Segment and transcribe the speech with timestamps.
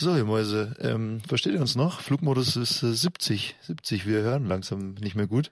[0.00, 2.00] So, ihr Mäuse, ähm, versteht ihr uns noch?
[2.00, 3.56] Flugmodus ist äh, 70.
[3.62, 5.50] 70, wir hören langsam nicht mehr gut.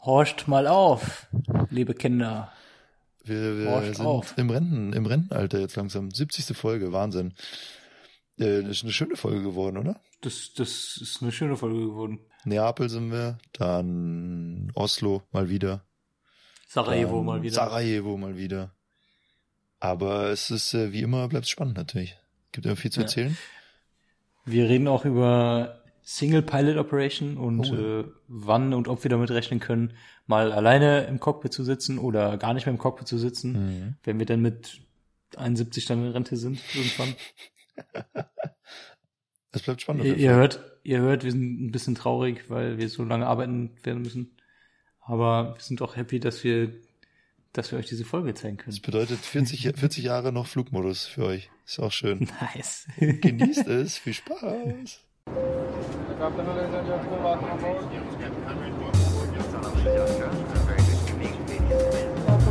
[0.00, 1.26] Horcht mal auf,
[1.68, 2.50] liebe Kinder.
[3.24, 4.32] Wir, wir Horcht sind auf.
[4.38, 6.10] im Renten, im Rentenalter jetzt langsam.
[6.10, 6.56] 70.
[6.56, 7.34] Folge, Wahnsinn.
[8.38, 10.00] Äh, das ist eine schöne Folge geworden, oder?
[10.22, 12.20] Das, das ist eine schöne Folge geworden.
[12.44, 15.84] Neapel sind wir, dann Oslo mal wieder.
[16.68, 17.54] Sarajevo dann mal wieder.
[17.56, 18.74] Sarajevo mal wieder.
[19.78, 22.16] Aber es ist, äh, wie immer, bleibt spannend natürlich.
[22.52, 23.28] Gibt immer viel zu Ja.
[24.50, 29.30] Wir reden auch über Single Pilot Operation und Oh äh, wann und ob wir damit
[29.30, 29.92] rechnen können,
[30.26, 33.96] mal alleine im Cockpit zu sitzen oder gar nicht mehr im Cockpit zu sitzen, Mhm.
[34.04, 34.80] wenn wir dann mit
[35.36, 37.14] 71 dann in Rente sind irgendwann.
[39.50, 40.04] Es bleibt spannend.
[40.04, 43.70] ihr, ihr hört, ihr hört, wir sind ein bisschen traurig, weil wir so lange arbeiten
[43.82, 44.36] werden müssen.
[45.00, 46.70] Aber wir sind auch happy, dass wir,
[47.52, 48.70] dass wir euch diese Folge zeigen können.
[48.70, 51.50] Das bedeutet 40, 40 Jahre noch Flugmodus für euch.
[51.66, 52.28] Ist auch schön.
[52.54, 52.86] Nice.
[52.98, 53.98] Genießt es.
[53.98, 55.04] Viel Spaß.
[56.18, 56.48] Welcome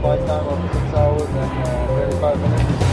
[0.00, 1.86] Flight time of 6 hours and uh,
[2.20, 2.87] 35 minutes.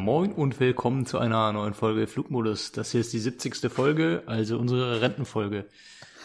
[0.00, 2.72] Moin und willkommen zu einer neuen Folge Flugmodus.
[2.72, 3.70] Das hier ist die 70.
[3.70, 5.68] Folge, also unsere Rentenfolge.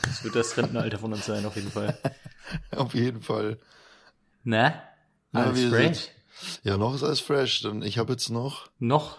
[0.03, 1.97] Das wird das Rentenalter von uns sein, auf jeden Fall.
[2.75, 3.59] Auf jeden Fall.
[4.43, 4.81] Na?
[5.33, 5.97] Alles wir fresh?
[5.97, 6.11] sind-
[6.63, 7.63] Ja, noch ist alles fresh.
[7.63, 9.17] Dann ich habe jetzt noch, Noch?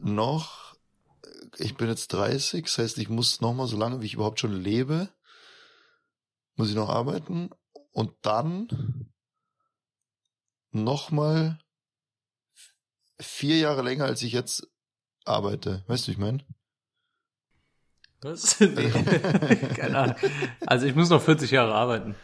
[0.00, 0.76] noch,
[1.58, 4.38] ich bin jetzt 30, das heißt, ich muss noch mal so lange, wie ich überhaupt
[4.38, 5.08] schon lebe,
[6.54, 7.50] muss ich noch arbeiten
[7.90, 9.10] und dann
[10.70, 11.58] noch mal
[13.20, 14.66] vier Jahre länger, als ich jetzt
[15.24, 15.84] arbeite.
[15.86, 16.38] Weißt du, ich meine?
[18.22, 18.60] Was?
[18.60, 18.90] Nee.
[19.74, 20.16] Keine Ahnung.
[20.66, 22.14] Also ich muss noch 40 Jahre arbeiten.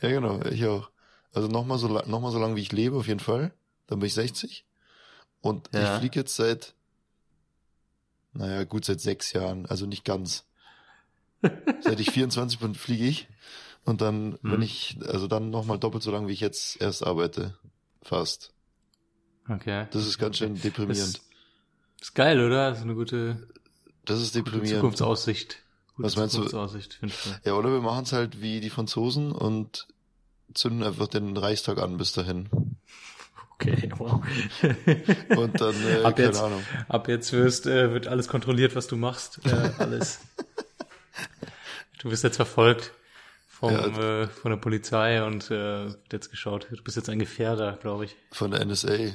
[0.00, 0.90] Ja, genau, ich auch.
[1.34, 3.52] Also noch mal so, noch mal so lange, wie ich lebe, auf jeden Fall.
[3.86, 4.64] Dann bin ich 60.
[5.40, 5.82] Und Ja.
[5.82, 6.74] ich fliege jetzt seit,
[8.32, 10.44] naja, gut, seit sechs Jahren, also nicht ganz.
[11.80, 13.28] seit ich 24 bin, fliege ich.
[13.84, 14.62] Und dann, wenn Mhm.
[14.62, 17.58] ich, also dann noch mal doppelt so lange, wie ich jetzt erst arbeite.
[18.02, 18.52] Fast.
[19.48, 19.86] Okay.
[19.90, 21.20] Das ist ganz schön deprimierend.
[21.98, 22.70] Das ist geil, oder?
[22.70, 23.48] Das ist eine gute,
[24.04, 24.76] Das ist gute deprimierend.
[24.80, 25.58] Zukunftsaussicht.
[25.96, 26.38] Gute Was meinst du?
[26.44, 27.14] Zukunftsaussicht, ich.
[27.44, 29.86] Ja, oder wir machen es halt wie die Franzosen und
[30.54, 32.48] zünden einfach den Reichstag an bis dahin.
[33.54, 34.20] Okay, wow.
[35.36, 36.62] Und dann, äh, ab keine jetzt, Ahnung.
[36.88, 39.38] Ab jetzt wirst, äh, wird alles kontrolliert, was du machst.
[39.46, 40.18] Äh, alles.
[42.00, 42.92] du wirst jetzt verfolgt
[43.46, 44.22] vom, Ja.
[44.22, 46.66] äh, von der Polizei und äh, wird jetzt geschaut.
[46.72, 48.16] Du bist jetzt ein Gefährder, glaube ich.
[48.32, 49.12] Von der NSA.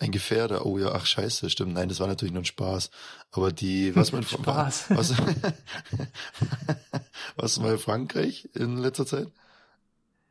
[0.00, 0.64] Ein Gefährder.
[0.64, 1.74] Oh ja, ach scheiße, stimmt.
[1.74, 2.90] Nein, das war natürlich nur ein Spaß.
[3.32, 4.86] Aber die, was man Spaß.
[4.90, 5.14] Was,
[7.36, 9.28] was in Frankreich in letzter Zeit?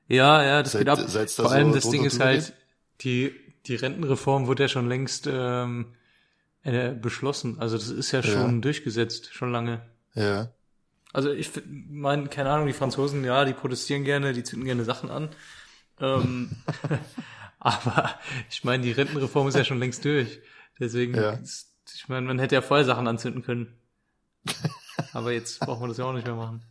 [0.07, 0.99] Ja, ja, das Seit- geht ab.
[1.05, 2.53] seit's da Vor allem so das Ding ist halt,
[3.01, 3.33] die,
[3.65, 5.93] die Rentenreform wurde ja schon längst ähm,
[6.63, 7.59] äh, beschlossen.
[7.59, 9.81] Also das ist ja schon durchgesetzt, schon lange.
[10.15, 10.49] Ja.
[11.11, 11.51] Also ich
[11.89, 15.29] meine, keine Ahnung, die Franzosen, ja, die protestieren gerne, die zünden gerne Sachen an.
[15.99, 16.51] Ähm,
[17.67, 18.15] aber
[18.49, 20.39] ich meine, die Rentenreform ist ja schon längst durch.
[20.79, 21.31] Deswegen, Ja.
[21.31, 23.73] ist, ich meine, man hätte ja vorher Sachen anzünden können.
[25.13, 26.63] Aber jetzt braucht man das ja auch nicht mehr machen.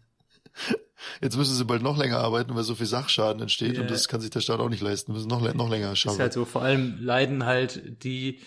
[1.20, 3.82] Jetzt müssen sie bald noch länger arbeiten, weil so viel Sachschaden entsteht Ja.
[3.82, 5.12] und das kann sich der Staat auch nicht leisten.
[5.12, 6.18] Müssen noch, noch länger Ist schaffen.
[6.20, 8.40] halt so, vor allem leiden halt die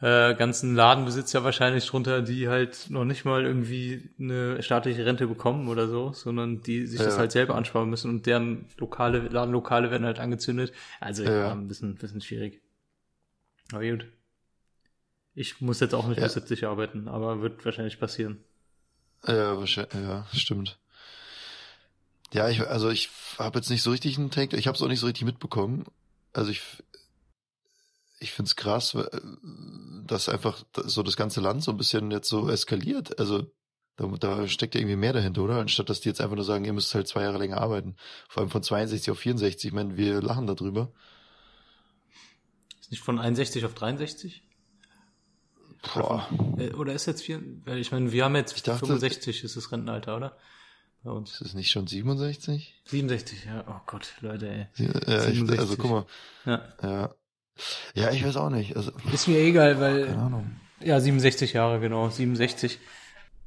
[0.00, 5.68] äh, ganzen Ladenbesitzer wahrscheinlich drunter, die halt noch nicht mal irgendwie eine staatliche Rente bekommen
[5.68, 7.18] oder so, sondern die sich das Ja.
[7.20, 10.72] halt selber ansparen müssen und deren lokale Ladenlokale werden halt angezündet.
[11.00, 11.52] Also ja, Ja.
[11.52, 12.60] ein bisschen, bisschen schwierig.
[13.72, 14.06] Aber gut.
[15.34, 16.24] Ich muss jetzt auch nicht Ja.
[16.24, 18.38] bis 70 arbeiten, aber wird wahrscheinlich passieren.
[19.26, 20.78] Ja, wahrscheinlich, ja, stimmt.
[22.32, 24.88] Ja, ich, also ich habe jetzt nicht so richtig einen Take, ich habe es auch
[24.88, 25.84] nicht so richtig mitbekommen.
[26.32, 26.62] Also ich,
[28.20, 29.08] ich find's krass, äh,
[30.06, 33.18] dass einfach so das ganze Land so ein bisschen jetzt so eskaliert.
[33.18, 33.50] Also
[33.96, 35.56] da, da steckt ja irgendwie mehr dahinter, oder?
[35.56, 37.96] Anstatt dass die jetzt einfach nur sagen, ihr müsst halt zwei Jahre länger arbeiten.
[38.28, 39.68] Vor allem von 62 auf 64.
[39.68, 40.92] Ich meine, wir lachen darüber.
[42.80, 44.42] Ist nicht von 61 auf 63?
[45.94, 46.28] Boah.
[46.58, 47.42] Äh, Oder ist jetzt vier?
[47.66, 50.36] Ich meine, wir haben jetzt Ich dachte- 65 ist das Rentenalter, oder?
[51.02, 51.32] Bei uns.
[51.40, 52.74] Ist es nicht schon 67?
[52.84, 53.64] 67, ja.
[53.66, 54.66] Oh Gott, Leute, ey.
[54.76, 55.58] Ja, ich, 67.
[55.58, 56.06] also guck mal.
[56.44, 56.68] Ja.
[56.82, 57.14] Ja.
[57.94, 58.76] Ja, ich weiß auch nicht.
[58.76, 60.50] Also, Ist mir egal, keine weil, Ahnung.
[60.82, 62.78] ja, 67 Jahre, genau, 67.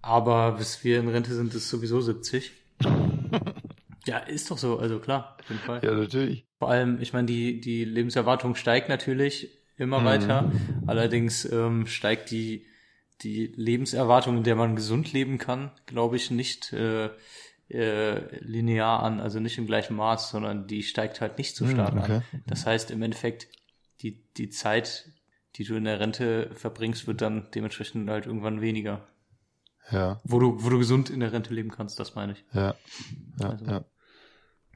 [0.01, 2.51] Aber bis wir in Rente sind, ist sowieso 70.
[4.05, 5.81] ja, ist doch so, also klar, auf jeden Fall.
[5.83, 6.45] Ja, natürlich.
[6.59, 10.05] Vor allem, ich meine, die, die Lebenserwartung steigt natürlich immer Mhm.
[10.05, 10.51] weiter.
[10.87, 12.65] Allerdings ähm, steigt die,
[13.21, 17.09] die Lebenserwartung, in der man gesund leben kann, glaube ich, nicht äh,
[17.69, 21.73] äh, linear an, also nicht im gleichen Maß, sondern die steigt halt nicht so Hm,
[21.73, 22.15] stark okay.
[22.15, 22.43] an.
[22.47, 23.47] Das heißt, im Endeffekt,
[24.03, 25.09] die, die Zeit,
[25.55, 29.07] die du in der Rente verbringst, wird dann dementsprechend halt irgendwann weniger.
[29.91, 32.43] Ja, Wo du, wo du gesund in der Rente leben kannst, das meine ich.
[32.53, 32.75] ja,
[33.39, 33.83] ja, Also, ja.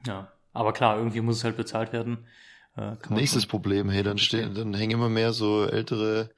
[0.06, 0.32] Ja.
[0.52, 2.26] Aber klar, irgendwie muss es halt bezahlt werden.
[2.76, 6.30] Äh, Nächstes Problem, hey, dann stehen, dann hängen immer mehr so ältere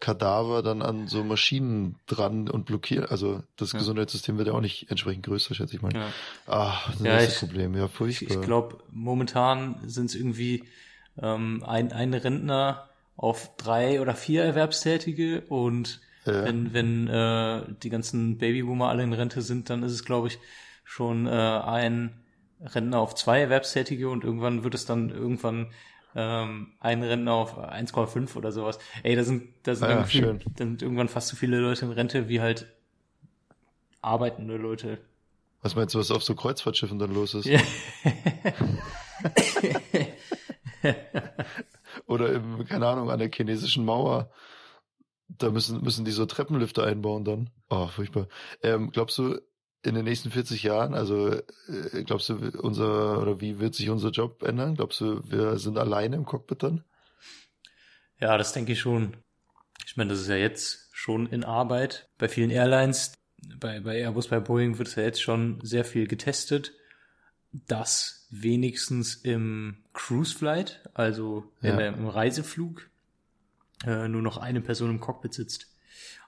[0.00, 3.06] Kadaver dann an so Maschinen dran und blockieren.
[3.06, 3.78] Also das Ja.
[3.80, 5.92] Gesundheitssystem wird ja auch nicht entsprechend größer, schätze ich mal.
[5.92, 6.12] Ja.
[6.46, 8.36] Ah, das Ja, nächste ich- Problem, ja, Ich, furchtbar.
[8.36, 10.64] ich glaube, momentan sind es irgendwie
[11.20, 16.44] ähm, ein, ein Rentner auf drei oder vier Erwerbstätige und Ja.
[16.44, 20.38] wenn, wenn äh, die ganzen Babyboomer alle in Rente sind, dann ist es, glaube ich,
[20.84, 22.20] schon äh, ein
[22.60, 25.72] Rentner auf zwei Erwerbstätige und irgendwann wird es dann irgendwann
[26.14, 28.78] ähm, ein Rentner auf 1,5 oder sowas.
[29.02, 30.40] Ey, da sind, da sind, Ah ja, irgendwie, schön.
[30.56, 32.66] da sind irgendwann fast so viele Leute in Rente wie halt
[34.02, 34.98] arbeitende Leute.
[35.62, 37.46] Was meinst du, was auf so Kreuzfahrtschiffen dann los ist?
[37.46, 37.60] Ja.
[42.06, 44.30] Oder im, keine Ahnung, an der chinesischen Mauer.
[45.28, 47.50] Da müssen, müssen die so Treppenlifte einbauen dann.
[47.68, 48.28] Oh, furchtbar.
[48.62, 49.38] Ähm, glaubst du,
[49.82, 54.10] in den nächsten 40 Jahren, also äh, glaubst du, unser, oder wie wird sich unser
[54.10, 54.74] Job ändern?
[54.74, 56.84] Glaubst du, wir sind alleine im Cockpit dann?
[58.20, 59.16] Ja, das denke ich schon.
[59.86, 62.08] Ich meine, das ist ja jetzt schon in Arbeit.
[62.18, 63.14] Bei vielen Airlines,
[63.56, 66.72] bei, bei Airbus, bei Boeing wird es ja jetzt schon sehr viel getestet,
[67.52, 71.88] dass wenigstens im Cruise Flight, also in Ja.
[71.88, 72.88] im Reiseflug,
[73.86, 75.68] äh, nur noch eine Person im Cockpit sitzt.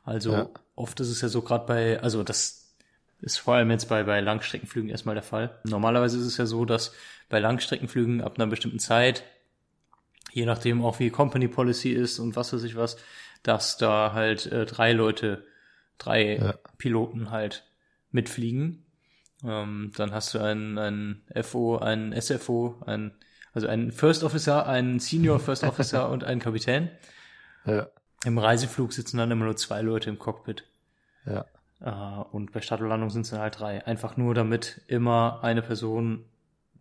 [0.04, 0.48] Also Ja.
[0.76, 2.74] oft ist es ja so gerade bei, also das
[3.20, 5.58] ist vor allem jetzt bei, bei Langstreckenflügen erstmal der Fall.
[5.64, 6.94] Normalerweise ist es ja so, dass
[7.28, 9.24] bei Langstreckenflügen ab einer bestimmten Zeit
[10.32, 12.96] je nachdem auch wie Company Policy ist und was weiß ich was,
[13.42, 15.44] dass da halt äh, drei Leute,
[15.98, 16.54] drei Ja.
[16.78, 17.64] Piloten halt
[18.10, 18.84] mitfliegen.
[19.44, 23.12] Ähm, dann hast du einen, einen FO, einen SFO, einen,
[23.52, 26.90] also einen First Officer, einen Senior First Officer und einen Kapitän.
[27.64, 27.88] Ja,
[28.24, 30.64] Im Reiseflug sitzen dann immer nur zwei Leute im Cockpit.
[31.24, 31.44] ja,
[31.80, 31.90] Äh,
[32.32, 33.86] und bei Startlandung sind es dann halt drei.
[33.86, 36.24] Einfach nur, damit immer eine Person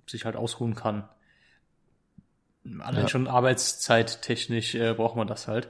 [0.07, 1.07] sich halt ausruhen kann.
[2.79, 3.07] Allein Ja.
[3.07, 5.69] schon arbeitszeittechnisch äh, braucht man das halt.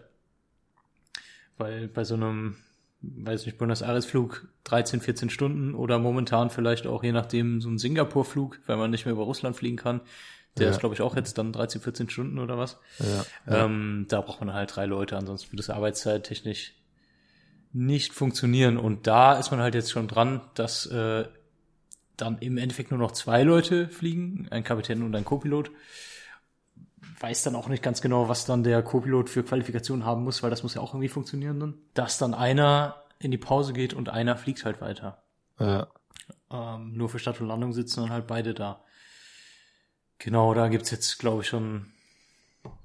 [1.57, 2.57] Weil bei so einem,
[3.01, 7.69] weiß nicht, Buenos Aires Flug 13, 14 Stunden oder momentan vielleicht auch je nachdem so
[7.69, 10.01] ein Singapur-Flug, weil man nicht mehr über Russland fliegen kann.
[10.57, 10.71] Der Ja.
[10.71, 12.77] ist, glaube ich, auch jetzt dann 13, 14 Stunden oder was.
[12.99, 13.65] ja, ja.
[13.65, 16.73] Ähm, da braucht man halt drei Leute, ansonsten würde es arbeitszeittechnisch
[17.71, 18.77] nicht funktionieren.
[18.77, 21.25] Und da ist man halt jetzt schon dran, dass äh,
[22.17, 25.71] dann im Endeffekt nur noch zwei Leute fliegen, ein Kapitän und ein Co-Pilot.
[27.19, 30.49] Weiß dann auch nicht ganz genau, was dann der Co-Pilot für Qualifikation haben muss, weil
[30.49, 31.77] das muss ja auch irgendwie funktionieren dann.
[31.93, 35.21] Dass dann einer in die Pause geht und einer fliegt halt weiter.
[35.59, 35.87] ja.
[36.51, 38.83] Ähm, nur für Start und Landung sitzen dann halt beide da.
[40.17, 41.91] Genau, da gibt's jetzt, glaube ich, schon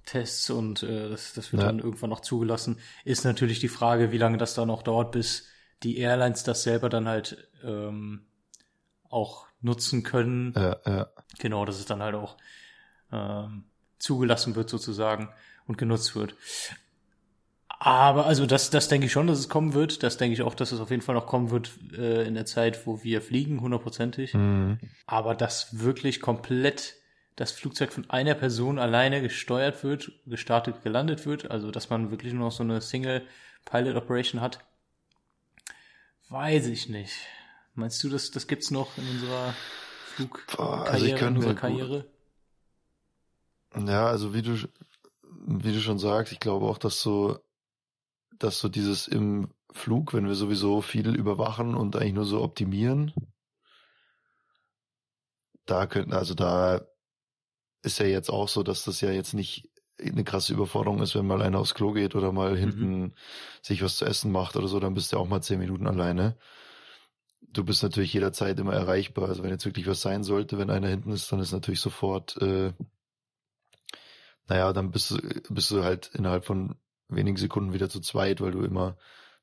[0.04, 1.68] Tests und äh, das, das wird Ja.
[1.68, 2.78] dann irgendwann noch zugelassen.
[3.04, 5.46] Ist natürlich die Frage, wie lange das dann noch dauert, bis
[5.82, 8.26] die Airlines das selber dann halt ähm,
[9.08, 10.52] auch nutzen können.
[10.56, 11.08] ja, ja.
[11.38, 12.36] Genau, dass es dann halt auch
[13.12, 13.64] ähm,
[14.04, 15.30] zugelassen wird sozusagen
[15.66, 16.34] und genutzt wird.
[17.68, 20.02] Aber also das, das denke ich schon, dass es kommen wird.
[20.02, 22.46] Das denke ich auch, dass es auf jeden Fall noch kommen wird äh, in der
[22.46, 24.34] Zeit, wo wir fliegen, hundertprozentig.
[24.34, 24.78] Mhm.
[25.06, 26.94] Aber dass wirklich komplett
[27.36, 32.32] das Flugzeug von einer Person alleine gesteuert wird, gestartet, gelandet wird, also dass man wirklich
[32.32, 33.22] nur noch so eine Single
[33.64, 34.60] Pilot Operation hat,
[36.28, 37.14] weiß ich nicht.
[37.74, 39.54] Meinst du, das, das gibt's noch in unserer
[40.14, 42.04] Flugkarriere, Boah, also ich in unserer Karriere?
[43.76, 44.56] Ja, also wie du,
[45.46, 47.38] wie du schon sagst, ich glaube auch, dass so,
[48.38, 53.12] dass so dieses im Flug, wenn wir sowieso viel überwachen und eigentlich nur so optimieren,
[55.66, 56.80] da könnten, also da
[57.82, 61.26] ist ja jetzt auch so, dass das ja jetzt nicht eine krasse Überforderung ist, wenn
[61.26, 63.14] mal einer aufs Klo geht oder mal hinten
[63.62, 65.86] sich was zu essen macht oder so, dann bist du ja auch mal zehn Minuten
[65.86, 66.36] alleine.
[67.40, 69.28] Du bist natürlich jederzeit immer erreichbar.
[69.28, 72.36] Also wenn jetzt wirklich was sein sollte, wenn einer hinten ist, dann ist natürlich sofort,
[72.42, 72.72] äh,
[74.48, 76.76] naja, dann bist du, bist du halt innerhalb von
[77.08, 78.96] wenigen Sekunden wieder zu zweit, weil du immer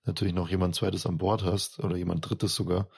[0.03, 2.89] natürlich noch jemand zweites an Bord hast oder jemand drittes sogar.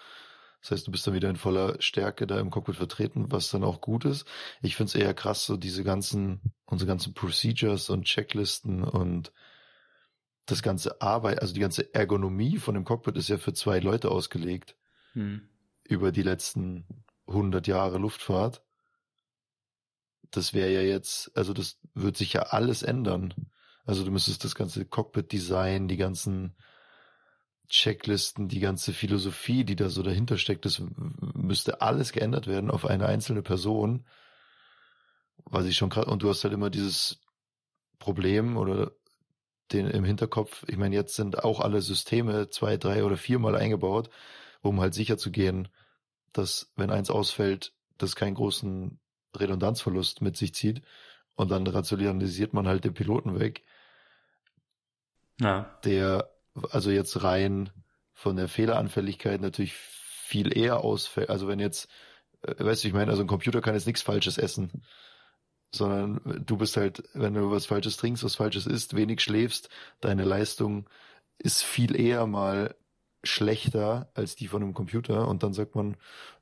[0.61, 3.65] Das heißt, du bist dann wieder in voller Stärke da im Cockpit vertreten, was dann
[3.65, 4.25] auch gut ist.
[4.61, 9.33] Ich finde es eher krass, so diese ganzen, unsere ganzen Procedures und Checklisten und
[10.45, 14.09] das ganze Arbeit, also die ganze Ergonomie von dem Cockpit ist ja für zwei Leute
[14.09, 14.75] ausgelegt
[15.13, 15.47] Hm.
[15.83, 16.85] über die letzten
[17.27, 18.63] 100 Jahre Luftfahrt.
[20.35, 23.33] Das wäre ja jetzt, also das wird sich ja alles ändern.
[23.85, 26.55] Also du müsstest das ganze Cockpit-Design, die ganzen
[27.69, 30.81] Checklisten, die ganze Philosophie, die da so dahinter steckt, das
[31.33, 34.05] müsste alles geändert werden auf eine einzelne Person.
[35.45, 37.19] Was ich schon gerade, und du hast halt immer dieses
[37.99, 38.91] Problem oder
[39.71, 44.09] den im Hinterkopf, ich meine, jetzt sind auch alle Systeme zwei, drei oder viermal eingebaut,
[44.61, 45.67] um halt sicher zu gehen,
[46.31, 48.99] dass wenn eins ausfällt, das keinen großen
[49.39, 50.81] Redundanzverlust mit sich zieht.
[51.35, 53.63] Und dann rationalisiert man halt den Piloten weg,
[55.39, 55.79] Ja.
[55.83, 56.29] der
[56.71, 57.71] also jetzt rein
[58.13, 61.29] von der Fehleranfälligkeit natürlich viel eher ausfällt.
[61.29, 61.89] Also wenn jetzt,
[62.43, 64.83] äh, weißt du, ich meine, also ein Computer kann jetzt nichts Falsches essen,
[65.73, 69.69] sondern du bist halt, wenn du was Falsches trinkst, was Falsches isst, wenig schläfst,
[70.01, 70.87] deine Leistung
[71.39, 72.75] ist viel eher mal
[73.23, 75.95] schlechter als die von einem Computer und dann sagt man,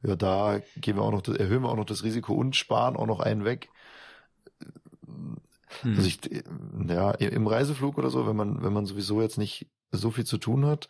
[0.03, 2.95] ja, da gehen wir auch noch, das- erhöhen wir auch noch das Risiko und sparen
[2.95, 3.69] auch noch einen weg.
[5.83, 5.95] Hm.
[5.95, 6.19] Also ich,
[6.87, 10.37] ja, im Reiseflug oder so, wenn man, wenn man sowieso jetzt nicht so viel zu
[10.37, 10.87] tun hat,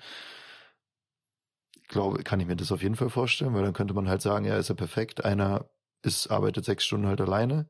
[1.88, 4.46] glaube, kann ich mir das auf jeden Fall vorstellen, weil dann könnte man halt sagen,
[4.46, 5.24] ja, ist ja perfekt.
[5.26, 5.70] Einer
[6.02, 7.68] ist, arbeitet sechs Stunden halt alleine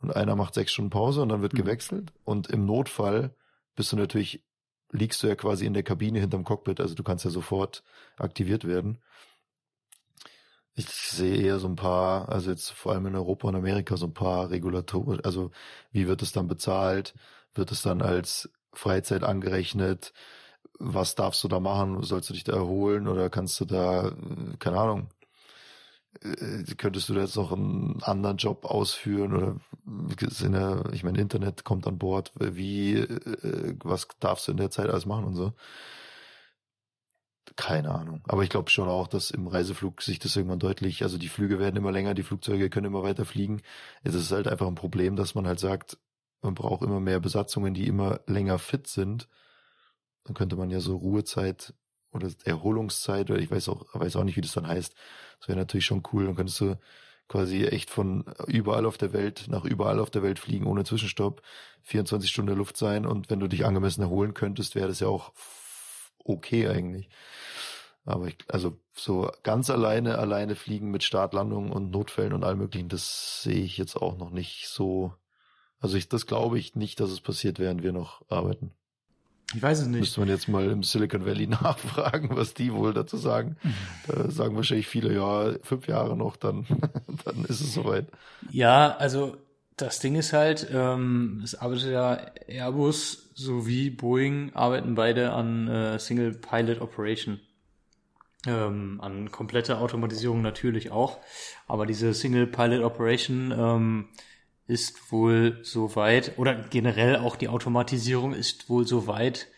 [0.00, 1.58] und einer macht sechs Stunden Pause und dann wird Mhm.
[1.58, 2.12] gewechselt.
[2.24, 3.34] Und im Notfall
[3.76, 4.44] bist du natürlich,
[4.92, 7.82] liegst du ja quasi in der Kabine hinterm Cockpit, also du kannst ja sofort
[8.16, 8.98] aktiviert werden.
[10.74, 14.06] Ich sehe eher so ein paar, also jetzt vor allem in Europa und Amerika so
[14.06, 15.50] ein paar Regulatoren, also
[15.92, 17.14] wie wird es dann bezahlt?
[17.54, 20.12] Wird es dann als Freizeit angerechnet?
[20.78, 22.02] Was darfst du da machen?
[22.02, 24.12] Sollst du dich da erholen oder kannst du da,
[24.58, 25.08] keine Ahnung,
[26.76, 29.56] könntest du da jetzt noch einen anderen Job ausführen oder
[30.30, 34.70] sind ja, ich meine, Internet kommt an Bord, wie, äh, was darfst du in der
[34.70, 35.52] Zeit alles machen und so?
[37.56, 38.22] Keine Ahnung.
[38.28, 41.58] Aber ich glaube schon auch, dass im Reiseflug sich das irgendwann deutlich, also die Flüge
[41.58, 43.62] werden immer länger, die Flugzeuge können immer weiter fliegen.
[44.02, 45.98] Es ist halt einfach ein Problem, dass man halt sagt,
[46.42, 49.28] man braucht immer mehr Besatzungen, die immer länger fit sind.
[50.24, 51.74] Dann könnte man ja so Ruhezeit
[52.12, 54.94] oder Erholungszeit oder ich weiß auch, weiß auch nicht, wie das dann heißt.
[55.38, 56.26] Das wäre natürlich schon cool.
[56.26, 56.76] Dann könntest du
[57.28, 61.42] quasi echt von überall auf der Welt nach überall auf der Welt fliegen ohne Zwischenstopp,
[61.82, 65.32] 24 Stunden Luft sein und wenn du dich angemessen erholen könntest, wäre das ja auch
[66.24, 67.08] okay eigentlich.
[68.04, 72.58] Aber ich, also so ganz alleine, alleine fliegen mit Start, Landung und Notfällen und allem
[72.58, 75.14] möglichen, das sehe ich jetzt auch noch nicht so.
[75.78, 78.72] Also ich, das glaube ich nicht, dass es passiert, während wir noch arbeiten.
[79.54, 80.00] Ich weiß es nicht.
[80.00, 83.56] Müsste man jetzt mal im Silicon Valley nachfragen, was die wohl dazu sagen.
[84.06, 86.66] Da sagen wahrscheinlich viele, ja, fünf Jahre noch, dann,
[87.24, 88.06] dann ist es soweit.
[88.50, 89.36] Ja, also
[89.76, 95.98] das Ding ist halt, ähm, es arbeitet ja Airbus sowie Boeing arbeiten beide an äh,
[95.98, 97.40] Single Pilot Operation.
[98.46, 101.18] Ähm, an komplette Automatisierung natürlich auch.
[101.66, 104.08] Aber diese Single Pilot Operation ähm,
[104.70, 109.48] ist wohl so weit, oder generell auch die Automatisierung ist wohl so weit,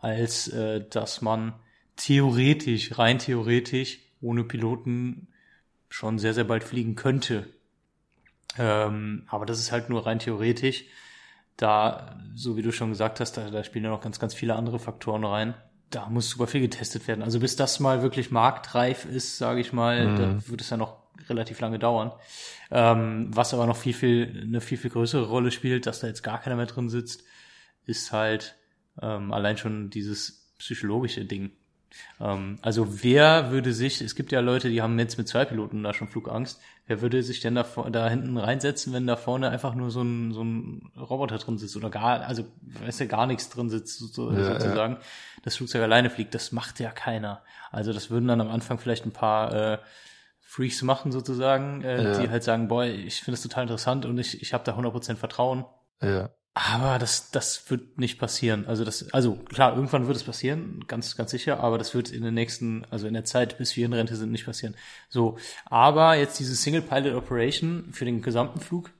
[0.00, 1.54] als äh, dass man
[1.96, 5.28] theoretisch, rein theoretisch, ohne Piloten
[5.88, 7.46] schon sehr, sehr bald fliegen könnte.
[8.58, 10.84] Ähm, aber das ist halt nur rein theoretisch.
[11.56, 14.54] Da, so wie du schon gesagt hast, da, da spielen ja noch ganz, ganz viele
[14.56, 15.54] andere Faktoren rein.
[15.90, 17.22] Da muss super viel getestet werden.
[17.22, 20.16] Also bis das mal wirklich marktreif ist, sage ich mal, Mhm.
[20.16, 21.01] da wird es ja noch
[21.32, 22.12] relativ lange dauern.
[22.70, 26.22] Ähm, was aber noch viel, viel, eine viel, viel größere Rolle spielt, dass da jetzt
[26.22, 27.24] gar keiner mehr drin sitzt,
[27.84, 28.56] ist halt
[29.00, 31.52] ähm, allein schon dieses psychologische Ding.
[32.20, 35.82] Ähm, also wer würde sich, es gibt ja Leute, die haben jetzt mit zwei Piloten
[35.82, 39.74] da schon Flugangst, wer würde sich denn da, da hinten reinsetzen, wenn da vorne einfach
[39.74, 42.44] nur so ein, so ein Roboter drin sitzt oder gar, also
[42.84, 44.98] weißt du, gar nichts drin sitzt so, Ja, sozusagen,
[45.42, 47.42] das Flugzeug alleine fliegt, das macht ja keiner.
[47.70, 49.78] Also das würden dann am Anfang vielleicht ein paar äh,
[50.52, 52.18] Freaks machen sozusagen, äh, Ja.
[52.20, 55.16] die halt sagen, boah, ich finde das total interessant und ich, ich habe da 100%
[55.16, 55.64] Vertrauen.
[56.02, 56.28] Ja.
[56.52, 58.66] Aber das, das wird nicht passieren.
[58.66, 62.22] Also das, also klar, irgendwann wird es passieren, ganz, ganz sicher, aber das wird in
[62.22, 64.74] den nächsten, also in der Zeit, bis wir in Rente sind, nicht passieren.
[65.08, 68.90] So, aber jetzt diese Single Pilot Operation für den gesamten Flug,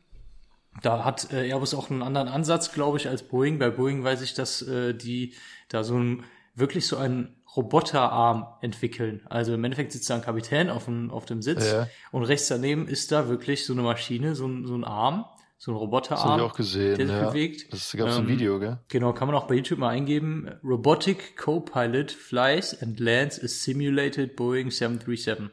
[0.81, 3.59] da hat äh, Airbus auch einen anderen Ansatz, glaube ich, als Boeing.
[3.59, 5.35] Bei Boeing weiß ich, dass äh, die
[5.69, 9.23] da so ein wirklich so einen Roboterarm entwickeln.
[9.29, 11.89] Also im Endeffekt sitzt da ein Kapitän auf dem, auf dem Sitz Ja.
[12.11, 15.25] und rechts daneben ist da wirklich so eine Maschine, so ein, so ein Arm,
[15.59, 16.29] so ein Das Roboterarm.
[16.31, 16.97] habe ich auch gesehen.
[16.99, 17.29] der sich ja.
[17.29, 17.73] bewegt.
[17.73, 18.79] Das gab ein Ähm, Video, gell?
[18.89, 20.51] Genau, kann man auch bei YouTube mal eingeben.
[20.65, 25.51] Robotic Co-Pilot flies and lands a simulated Boeing 737.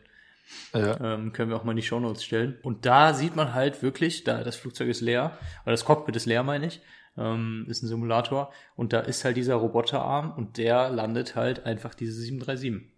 [0.73, 0.99] Ja.
[1.13, 2.57] Ähm, können wir auch mal in die Shownotes stellen.
[2.63, 6.25] Und da sieht man halt wirklich, da das Flugzeug ist leer, oder das Cockpit ist
[6.25, 6.81] leer, meine ich,
[7.19, 8.51] ähm, ist ein Simulator.
[8.75, 12.89] Und da ist halt dieser Roboterarm und der landet halt einfach diese 737.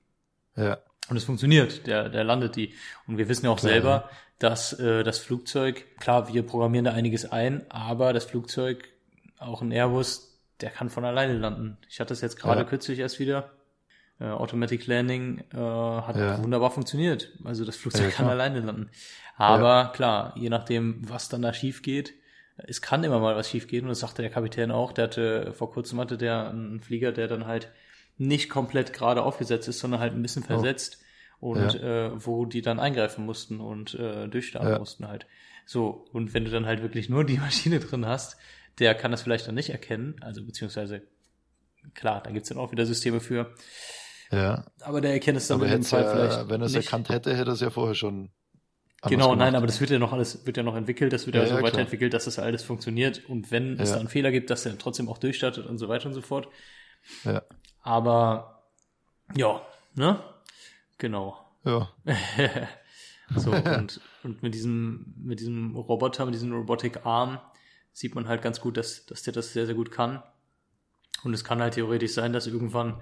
[0.55, 0.77] Ja.
[1.09, 2.73] Und es funktioniert, der, der landet die.
[3.07, 4.09] Und wir wissen ja auch Klar, selber,
[4.39, 8.87] dass äh, das Flugzeug, klar, wir programmieren da einiges ein, aber das Flugzeug,
[9.39, 11.77] auch ein Airbus, der kann von alleine landen.
[11.89, 12.67] Ich hatte es jetzt gerade Ja.
[12.67, 13.51] kürzlich erst wieder.
[14.19, 16.41] Äh, Automatic Landing äh, hat Ja.
[16.43, 17.31] wunderbar funktioniert.
[17.43, 18.91] Also das Flugzeug Ja, kann alleine landen.
[19.35, 22.13] Aber klar, je nachdem, was dann da schief geht,
[22.67, 24.91] es kann immer mal was schief gehen und das sagte der Kapitän auch.
[24.93, 27.71] Der hatte vor kurzem hatte der einen Flieger, der dann halt
[28.17, 30.99] nicht komplett gerade aufgesetzt ist, sondern halt ein bisschen versetzt
[31.39, 34.79] und äh, wo die dann eingreifen mussten und äh, durchstarten Ja.
[34.79, 35.25] mussten halt.
[35.65, 38.37] So, und wenn du dann halt wirklich nur die Maschine drin hast,
[38.79, 41.01] der kann das vielleicht dann nicht erkennen, also beziehungsweise
[41.93, 43.53] klar, da gibt's dann auch wieder Systeme für,
[44.31, 44.65] Ja.
[44.81, 47.09] aber der erkennt es dann Aber in dem Fall ja, vielleicht wenn er es erkannt
[47.09, 48.31] hätte, hätte er es ja vorher schon.
[49.01, 49.39] Anders Genau, gemacht.
[49.39, 51.47] nein, aber das wird ja noch alles, wird ja noch entwickelt, das wird ja, Ja,
[51.47, 51.71] so ja, klar.
[51.71, 53.95] weiterentwickelt, dass das alles funktioniert und wenn es Ja.
[53.95, 56.47] da einen Fehler gibt, dass der trotzdem auch durchstartet und so weiter und so fort.
[57.23, 57.41] Ja.
[57.81, 58.63] Aber
[59.35, 59.61] ja,
[59.95, 60.19] ne?
[60.99, 61.37] Genau.
[61.63, 61.89] Ja.
[63.35, 67.39] so, und, und mit diesem, mit diesem Roboter, mit diesem Robotic Arm
[67.93, 70.21] sieht man halt ganz gut, dass, dass der das sehr, sehr gut kann.
[71.23, 73.01] Und es kann halt theoretisch sein, dass irgendwann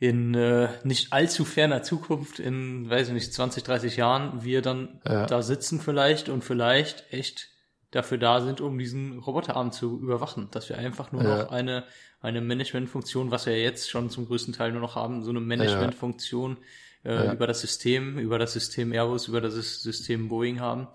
[0.00, 5.00] in äh, nicht allzu ferner Zukunft, in, weiß ich nicht, 20, 30 Jahren, wir dann
[5.06, 5.26] Ja.
[5.26, 7.48] da sitzen vielleicht und vielleicht echt
[7.90, 10.48] dafür da sind, um diesen Roboterarm zu überwachen.
[10.52, 11.28] Dass wir einfach nur Ja.
[11.44, 11.84] noch eine,
[12.22, 15.40] eine Managementfunktion, was wir ja jetzt schon zum größten Teil nur noch haben, so eine
[15.40, 16.56] Managementfunktion
[17.04, 17.32] äh, Ja.
[17.32, 20.88] über das System, über das System Airbus, über das System Boeing haben,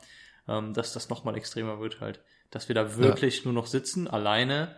[0.48, 2.22] ähm, dass das nochmal extremer wird halt.
[2.50, 4.76] Dass wir da wirklich nur noch sitzen, alleine,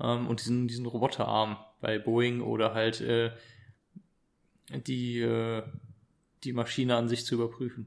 [0.00, 3.30] ähm, und diesen, diesen Roboterarm bei Boeing oder halt äh,
[4.70, 5.62] die, äh,
[6.44, 7.86] die Maschine an sich zu überprüfen,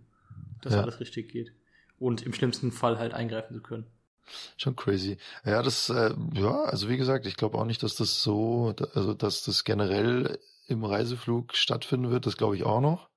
[0.62, 0.82] dass Ja.
[0.82, 1.54] alles richtig geht.
[2.00, 3.86] Und im schlimmsten Fall halt eingreifen zu können.
[4.58, 5.18] Schon crazy.
[5.46, 9.14] Ja, das, äh, ja, also wie gesagt, ich glaube auch nicht, dass das so, also
[9.14, 13.10] dass das generell im Reiseflug stattfinden wird, das glaube ich auch noch.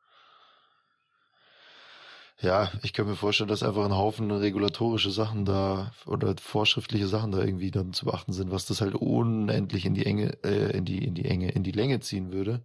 [2.40, 7.30] Ja, ich kann mir vorstellen, dass einfach ein Haufen regulatorische Sachen da oder vorschriftliche Sachen
[7.30, 10.84] da irgendwie dann zu beachten sind, was das halt unendlich in die Enge, äh, in
[10.84, 12.64] die, in die Enge, in die Länge ziehen würde.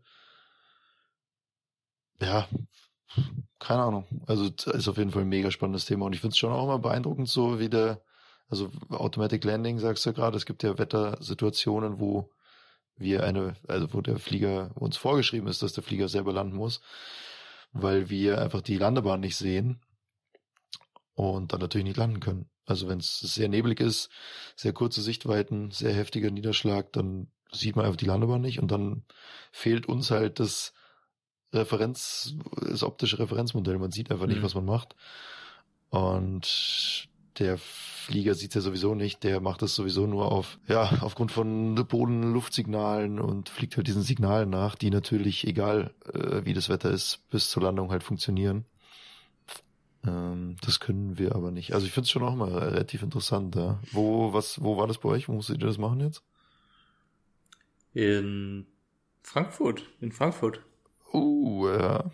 [2.21, 2.47] Ja,
[3.59, 4.05] keine Ahnung.
[4.27, 6.63] Also ist auf jeden Fall ein mega spannendes Thema und ich finde es schon auch
[6.63, 8.01] immer beeindruckend, so wie der,
[8.49, 12.31] also Automatic Landing sagst du gerade, es gibt ja Wettersituationen, wo
[12.97, 16.81] wir eine, also wo der Flieger uns vorgeschrieben ist, dass der Flieger selber landen muss,
[17.71, 19.81] weil wir einfach die Landebahn nicht sehen
[21.13, 22.49] und dann natürlich nicht landen können.
[22.65, 24.09] Also wenn es sehr neblig ist,
[24.55, 29.05] sehr kurze Sichtweiten, sehr heftiger Niederschlag, dann sieht man einfach die Landebahn nicht und dann
[29.51, 30.73] fehlt uns halt das
[31.53, 33.77] Referenz, das optische Referenzmodell.
[33.79, 34.43] Man sieht einfach nicht, Mhm.
[34.43, 34.95] was man macht.
[35.89, 37.07] Und
[37.39, 41.75] der Flieger sieht ja sowieso nicht, der macht das sowieso nur auf, ja, aufgrund von
[41.75, 47.27] Boden-Luftsignalen und fliegt halt diesen Signalen nach, die natürlich, egal äh, wie das Wetter ist,
[47.29, 48.65] bis zur Landung halt funktionieren.
[50.05, 51.73] Ähm, das können wir aber nicht.
[51.73, 53.79] Also ich finde es schon auch mal relativ interessant, ja.
[53.91, 55.27] Wo, was, wo war das bei euch?
[55.27, 56.23] Wo musstet ihr das machen jetzt?
[57.93, 58.67] In
[59.23, 59.83] Frankfurt.
[59.99, 60.61] In Frankfurt.
[61.77, 62.11] Ja.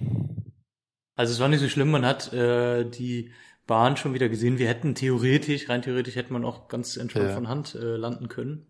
[1.15, 3.31] Also es war nicht so schlimm, man hat äh, die
[3.67, 4.59] Bahn schon wieder gesehen.
[4.59, 7.33] Wir hätten theoretisch, rein theoretisch hätte man auch ganz entspannt Ja.
[7.35, 8.67] von Hand äh, landen können.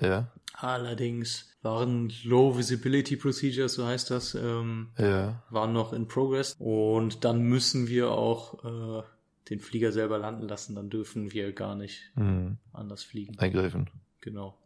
[0.00, 6.54] Ja, Allerdings waren Low Visibility Procedures, so heißt das, ähm, ja, waren noch in Progress.
[6.58, 9.02] Und dann müssen wir auch äh,
[9.50, 10.76] den Flieger selber landen lassen.
[10.76, 12.58] Dann dürfen wir gar nicht hm.
[12.72, 13.36] anders fliegen.
[13.38, 13.90] eingreifen.
[14.20, 14.56] Genau.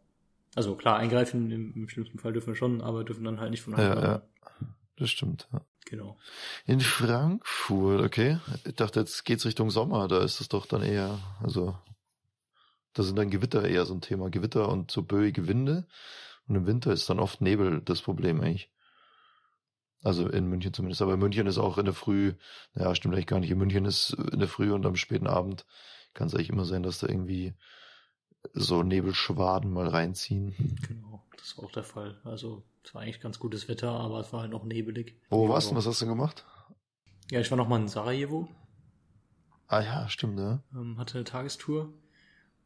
[0.55, 3.61] Also klar, eingreifen im, im schlimmsten Fall dürfen wir schon, aber dürfen dann halt nicht
[3.63, 4.23] von Hand Ja, landen.
[4.61, 4.67] ja.
[4.99, 5.47] Das stimmt.
[5.51, 5.61] Ja.
[5.85, 6.17] Genau.
[6.65, 8.37] In Frankfurt, okay.
[8.65, 11.75] Ich dachte, jetzt geht's Richtung Sommer, da ist es doch dann eher, also
[12.93, 14.29] da sind dann Gewitter eher so ein Thema.
[14.29, 15.87] Gewitter und so böige Winde.
[16.47, 18.71] Und im Winter ist dann oft Nebel das Problem eigentlich.
[20.03, 21.01] Also in München zumindest.
[21.01, 22.33] Aber in München ist auch in der Früh,
[22.73, 23.51] naja, stimmt eigentlich gar nicht.
[23.51, 25.65] In München ist in der Früh und am späten Abend
[26.13, 27.53] kann es eigentlich immer sein, dass da irgendwie
[28.53, 30.77] so Nebelschwaden mal reinziehen.
[30.87, 31.25] Genau.
[31.37, 32.19] Das war auch der Fall.
[32.23, 35.15] Also es war eigentlich ganz gutes Wetter, aber es war halt noch nebelig.
[35.29, 35.75] Wo Ja, warst du?
[35.75, 36.45] Was hast du gemacht?
[37.31, 38.47] Ja, ich war noch mal in Sarajevo,
[39.67, 40.63] Ah ja, stimmt, ja.
[40.73, 41.93] ähm, hatte eine Tagestour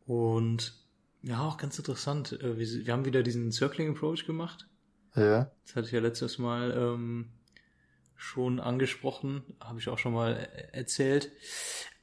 [0.06, 0.74] und
[1.22, 2.32] ja, auch ganz interessant.
[2.42, 4.68] Äh, wir, wir haben wieder diesen Circling Approach gemacht.
[5.16, 7.30] Ja, Das hatte ich ja letztes Mal ähm,
[8.16, 11.32] schon angesprochen, habe ich auch schon mal äh, erzählt.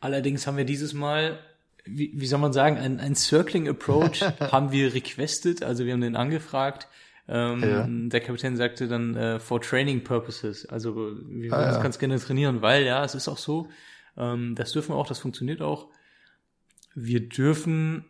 [0.00, 1.38] Allerdings haben wir dieses Mal,
[1.86, 4.20] wie, wie soll man sagen, ein, ein Circling Approach
[4.52, 6.88] haben wir requested, also wir haben den angefragt.
[7.32, 7.86] Ähm, Ja.
[7.88, 11.82] Der Kapitän sagte dann äh, for training purposes, also wir würden Ah, das ja.
[11.82, 13.68] ganz gerne trainieren, weil ja, es ist auch so,
[14.16, 15.88] ähm, das dürfen wir auch, das funktioniert auch.
[16.94, 18.04] Wir dürfen,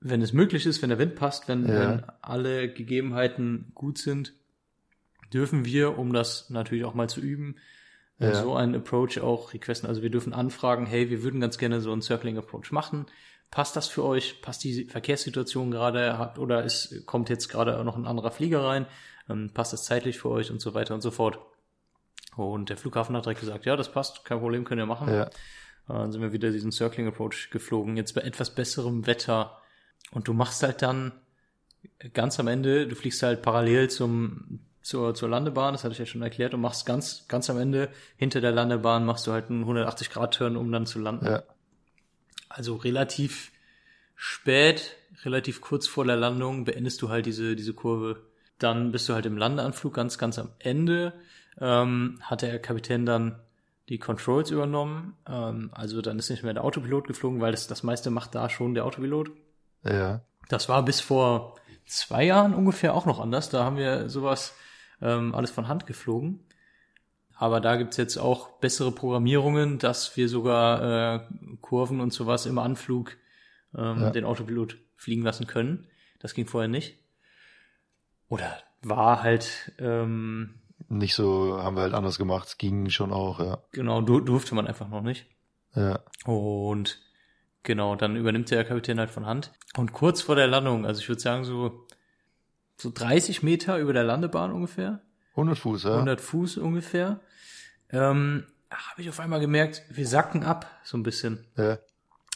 [0.00, 1.74] wenn es möglich ist, wenn der Wind passt, wenn, Ja.
[1.90, 4.32] wenn alle Gegebenheiten gut sind,
[5.34, 7.56] dürfen wir, um das natürlich auch mal zu üben,
[8.18, 9.86] äh, so einen Approach auch requesten.
[9.88, 13.04] Also wir dürfen anfragen, hey, wir würden ganz gerne so einen Circling Approach machen.
[13.52, 14.42] Passt das für euch?
[14.42, 16.18] Passt die Verkehrssituation gerade?
[16.18, 18.86] Habt- Oder es kommt jetzt gerade noch ein anderer Flieger rein?
[19.28, 21.38] Ähm, passt das zeitlich für euch und so weiter und so fort?
[22.36, 25.08] Und der Flughafen hat direkt gesagt, ja, das passt, kein Problem, können wir machen.
[25.12, 25.24] Ja.
[25.24, 25.30] Äh,
[25.86, 27.96] Dann sind wir wieder diesen Circling Approach geflogen.
[27.96, 29.58] Jetzt bei etwas besserem Wetter.
[30.12, 31.12] Und du machst halt dann
[32.14, 36.06] ganz am Ende, du fliegst halt parallel zum, zur, zur Landebahn, das hatte ich ja
[36.06, 39.64] schon erklärt, und machst ganz, ganz am Ende hinter der Landebahn machst du halt einen
[39.64, 41.26] 180-Grad-Turn, um dann zu landen.
[41.26, 41.42] Ja.
[42.54, 43.52] Also relativ
[44.14, 48.22] spät, relativ kurz vor der Landung beendest du halt diese, diese Kurve.
[48.58, 51.14] Dann bist du halt im Landeanflug ganz, ganz am Ende.
[51.60, 53.40] Ähm, hat der Kapitän dann
[53.88, 55.16] die Controls übernommen.
[55.28, 58.48] Ähm, also dann ist nicht mehr der Autopilot geflogen, weil das, das meiste macht da
[58.48, 59.30] schon der Autopilot.
[59.84, 60.22] Ja.
[60.48, 63.50] Das war bis vor zwei Jahren ungefähr auch noch anders.
[63.50, 64.54] Da haben wir sowas
[65.00, 66.40] ähm, alles von Hand geflogen.
[67.36, 71.20] Aber da gibt's jetzt auch bessere Programmierungen, dass wir sogar äh,
[71.60, 73.16] Kurven und sowas im Anflug
[73.76, 74.10] ähm, Ja.
[74.10, 75.86] den Autopilot fliegen lassen können.
[76.20, 76.98] Das ging vorher nicht.
[78.28, 80.54] Oder war halt, ähm,
[80.88, 82.48] Nicht so, haben wir halt anders gemacht.
[82.48, 83.58] Es ging schon auch, ja.
[83.72, 85.26] genau, dur durfte man einfach noch nicht.
[85.74, 86.00] Ja.
[86.26, 87.00] Und
[87.62, 89.52] genau, dann übernimmt der Kapitän halt von Hand.
[89.76, 91.86] Und kurz vor der Landung, also ich würde sagen so,
[92.76, 95.00] so 30 Meter über der Landebahn ungefähr,
[95.34, 95.94] 100 Fuß, ja.
[95.94, 97.20] 100 Fuß ungefähr,
[97.90, 101.44] ähm, habe ich auf einmal gemerkt, wir sacken ab so ein bisschen.
[101.56, 101.78] Ja.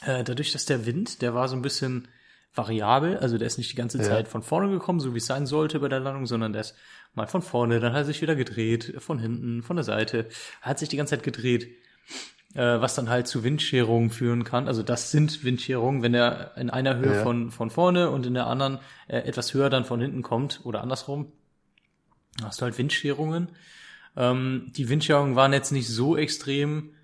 [0.04, 2.08] Äh, dadurch, dass der Wind, der war so ein bisschen
[2.54, 4.04] variabel, also der ist nicht die ganze Ja.
[4.04, 6.74] Zeit von vorne gekommen, so wie es sein sollte bei der Landung, sondern der ist
[7.14, 10.26] mal von vorne, dann hat er sich wieder gedreht, von hinten, von der Seite,
[10.62, 11.68] hat sich die ganze Zeit gedreht,
[12.54, 14.68] äh, was dann halt zu Windscherungen führen kann.
[14.68, 17.22] Also das sind Windscherungen, wenn er in einer Höhe Ja.
[17.22, 18.78] von, von vorne und in der anderen
[19.08, 21.32] äh, etwas höher dann von hinten kommt oder andersrum,
[22.42, 23.48] hast du halt Windscherungen.
[24.16, 26.94] Ähm, die Windscherungen waren jetzt nicht so extrem,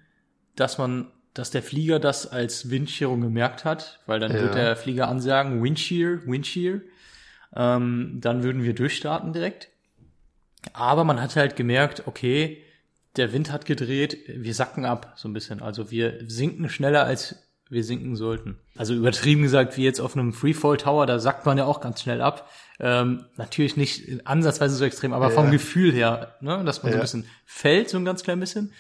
[0.56, 4.42] dass man, dass der Flieger das als Windscherung gemerkt hat, weil dann Ja.
[4.42, 6.80] wird der Flieger ansagen, Windshear, Windshear.
[7.54, 9.68] Ähm, dann würden wir durchstarten direkt.
[10.72, 12.62] Aber man hat halt gemerkt, okay,
[13.16, 15.60] der Wind hat gedreht, wir sacken ab so ein bisschen.
[15.60, 17.36] Also wir sinken schneller, als
[17.72, 18.58] wir sinken sollten.
[18.76, 22.02] Also übertrieben gesagt, wie jetzt auf einem Freefall Tower, da sackt man ja auch ganz
[22.02, 22.48] schnell ab.
[22.78, 25.34] Ähm, natürlich nicht ansatzweise so extrem, aber Ja.
[25.34, 27.02] vom Gefühl her, ne, dass man so ein Ja.
[27.02, 28.72] bisschen fällt, so ein ganz klein bisschen.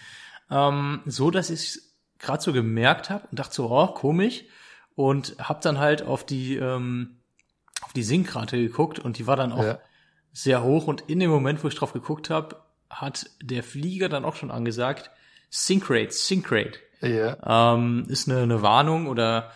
[0.50, 1.78] Ähm, so, dass ich
[2.18, 4.44] gerade so gemerkt habe und dachte so, oh, komisch.
[4.94, 7.16] Und hab dann halt auf die, ähm,
[7.80, 9.78] auf die Sinkrate geguckt und die war dann auch Ja.
[10.32, 10.86] sehr hoch.
[10.86, 12.56] Und in dem Moment, wo ich drauf geguckt habe,
[12.90, 15.10] hat der Flieger dann auch schon angesagt,
[15.50, 16.78] Sync-Rate, Sync-Rate.
[17.02, 17.74] Ja.
[17.74, 19.50] Ähm, ist eine, eine Warnung oder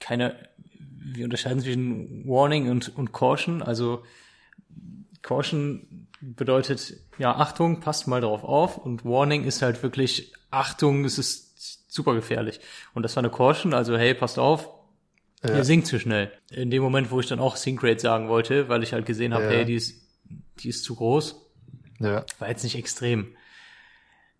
[0.00, 0.34] keine,
[0.78, 3.62] wir unterscheiden zwischen Warning und, und Caution.
[3.62, 4.02] Also
[5.22, 8.78] Caution bedeutet, ja, Achtung, passt mal drauf auf.
[8.78, 12.60] Und Warning ist halt wirklich, Achtung, es ist super gefährlich.
[12.94, 14.68] Und das war eine Caution, also hey, passt auf,
[15.44, 15.56] Ja.
[15.56, 16.30] ihr sinkt zu schnell.
[16.50, 19.34] In dem Moment, wo ich dann auch Sync Rate sagen wollte, weil ich halt gesehen
[19.34, 19.50] habe, Ja.
[19.50, 20.02] hey, die ist,
[20.60, 21.36] die ist zu groß,
[22.00, 22.24] Ja.
[22.38, 23.28] war jetzt nicht extrem.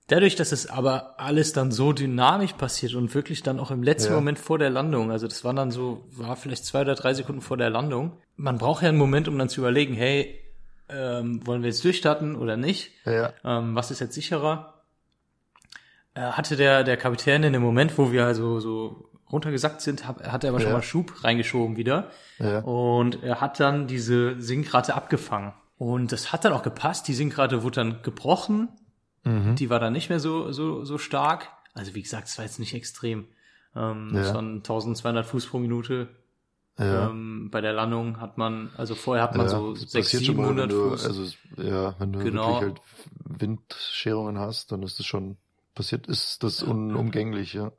[0.09, 4.11] Dadurch, dass es aber alles dann so dynamisch passiert und wirklich dann auch im letzten
[4.13, 4.17] Ja.
[4.17, 7.41] Moment vor der Landung, also das war dann so, war vielleicht zwei oder drei Sekunden
[7.41, 8.13] vor der Landung.
[8.37, 10.39] Man braucht ja einen Moment, um dann zu überlegen, hey,
[10.89, 12.93] ähm, wollen wir jetzt durchstarten oder nicht?
[13.05, 13.33] Ja.
[13.45, 14.75] Ähm, was ist jetzt sicherer?
[16.15, 20.25] Äh, hatte der, der Kapitän in dem Moment, wo wir also so runtergesackt sind, hab,
[20.25, 20.77] hat er aber schon Ja.
[20.77, 22.11] mal Schub reingeschoben wieder.
[22.39, 22.61] Ja.
[22.61, 25.53] Und er hat dann diese Sinkrate abgefangen.
[25.79, 27.09] Und das hat dann auch gepasst.
[27.09, 28.69] Die Sinkrate wurde dann gebrochen.
[29.27, 29.57] Mhm.
[29.57, 31.49] Die war dann nicht mehr so, so, so stark.
[31.75, 33.27] Also wie gesagt, es war jetzt nicht extrem.
[33.75, 34.35] Ähm, Ja.
[34.35, 36.09] Waren 1200 Fuß pro Minute.
[36.79, 37.09] Ja.
[37.09, 39.51] Ähm, bei der Landung hat man, also vorher hat man ja.
[39.53, 41.07] so das 600, passiert schon mal, wenn 700 du, Fuß.
[41.07, 42.61] also ja, wenn du Genau.
[42.61, 42.81] wirklich halt
[43.41, 45.37] Windscherungen hast, dann ist das schon
[45.75, 47.73] passiert, ist das unumgänglich, ja.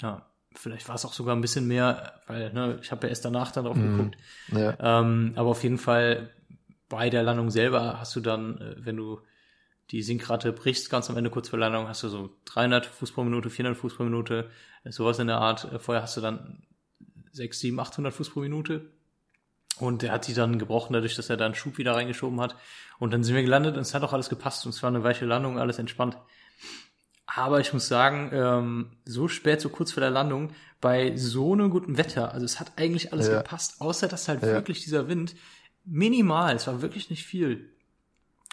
[0.00, 3.24] Ja, vielleicht war es auch sogar ein bisschen mehr, weil ne, ich habe ja erst
[3.24, 3.96] danach dann drauf Mhm.
[3.96, 4.16] geguckt.
[4.52, 5.00] Ja.
[5.00, 6.30] Ähm, aber auf jeden Fall
[6.88, 9.20] bei der Landung selber hast du dann, äh, wenn du
[9.92, 13.22] die Sinkrate brichst, ganz am Ende kurz vor Landung, hast du so 300 Fuß pro
[13.24, 14.50] Minute, 400 Fuß pro Minute,
[14.84, 15.70] äh, sowas in der Art.
[15.72, 16.62] Äh, Vorher hast du dann
[17.32, 18.90] 6, 7, 800 Fuß pro Minute.
[19.78, 22.56] Und der hat die dann gebrochen, dadurch, dass er da einen Schub wieder reingeschoben hat.
[22.98, 24.64] Und dann sind wir gelandet und es hat auch alles gepasst.
[24.66, 26.16] Und es war eine weiche Landung, alles entspannt.
[27.26, 31.70] Aber ich muss sagen, ähm, so spät, so kurz vor der Landung, bei so einem
[31.70, 33.38] guten Wetter, also es hat eigentlich alles Ja.
[33.38, 34.48] gepasst, außer dass halt Ja.
[34.48, 35.34] wirklich dieser Wind
[35.84, 37.70] minimal, es war wirklich nicht viel,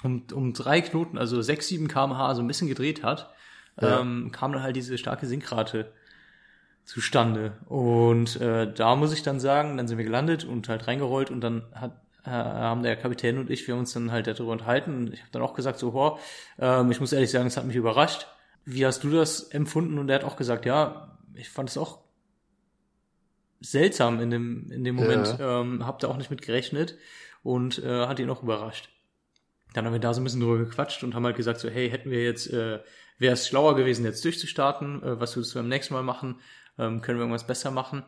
[0.04, 3.34] um, um drei Knoten, also sechs, sieben kmh so ein bisschen gedreht hat,
[3.82, 4.00] Ja.
[4.02, 5.92] ähm, kam dann halt diese starke Sinkrate
[6.86, 7.58] zustande.
[7.68, 11.42] Und äh, da muss ich dann sagen, dann sind wir gelandet und halt reingerollt und
[11.42, 14.96] dann hat, äh, haben der Kapitän und ich, wir haben uns dann halt darüber unterhalten
[14.96, 16.20] und ich habe dann auch gesagt, so, boah,
[16.58, 18.28] ähm, ich muss ehrlich sagen, es hat mich überrascht.
[18.66, 20.00] Wie hast du das empfunden?
[20.00, 22.00] Und er hat auch gesagt, ja, ich fand es auch
[23.62, 26.98] seltsam in dem, in dem Moment, ähm, hab da auch nicht mit gerechnet
[27.44, 28.90] und äh, hat ihn auch überrascht.
[29.73, 31.89] Dann haben wir da so ein bisschen drüber gequatscht und haben halt gesagt, so, hey,
[31.89, 32.79] hätten wir jetzt, äh,
[33.17, 36.39] wäre es schlauer gewesen, jetzt durchzustarten, äh, was würdest du beim nächsten Mal machen,
[36.77, 38.03] ähm, können wir irgendwas besser machen?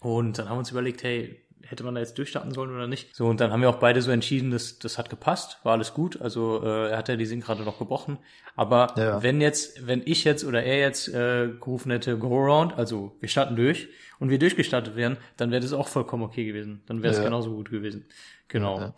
[0.00, 3.14] Und dann haben wir uns überlegt, hey, hätte man da jetzt durchstarten sollen oder nicht?
[3.14, 5.94] So, und dann haben wir auch beide so entschieden, dass das hat gepasst, war alles
[5.94, 6.20] gut.
[6.20, 8.18] Also äh, er hat ja die Sinkrate noch gebrochen.
[8.56, 9.22] Aber Ja.
[9.22, 13.28] wenn jetzt, wenn ich jetzt oder er jetzt äh, gerufen hätte, go around, also wir
[13.28, 16.82] starten durch und wir durchgestartet wären, dann wäre das auch vollkommen okay gewesen.
[16.86, 17.24] Dann wäre es Ja.
[17.24, 18.06] genauso gut gewesen.
[18.48, 18.78] Genau.
[18.80, 18.94] Ja.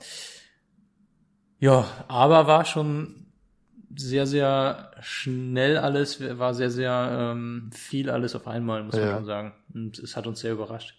[1.61, 3.27] Ja, aber war schon
[3.97, 9.17] sehr, sehr schnell alles, war sehr, sehr ähm, viel alles auf einmal, muss man Ja.
[9.17, 9.53] schon sagen.
[9.73, 10.97] Und es hat uns sehr überrascht.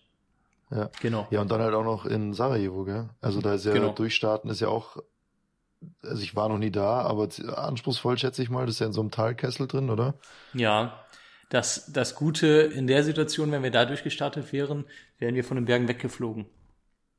[0.71, 0.89] Ja.
[1.01, 1.27] Genau.
[1.29, 3.09] Ja, und dann halt auch noch in Sarajevo, gell?
[3.21, 3.89] Also da ist ja Genau.
[3.89, 4.97] durchstarten ist ja auch,
[6.03, 8.93] also ich war noch nie da, aber anspruchsvoll schätze ich mal, das ist ja in
[8.93, 10.15] so einem Talkessel drin, oder?
[10.53, 11.05] Ja,
[11.49, 14.85] das, das Gute in der Situation, wenn wir da durchgestartet wären,
[15.19, 16.45] wären wir von den Bergen weggeflogen.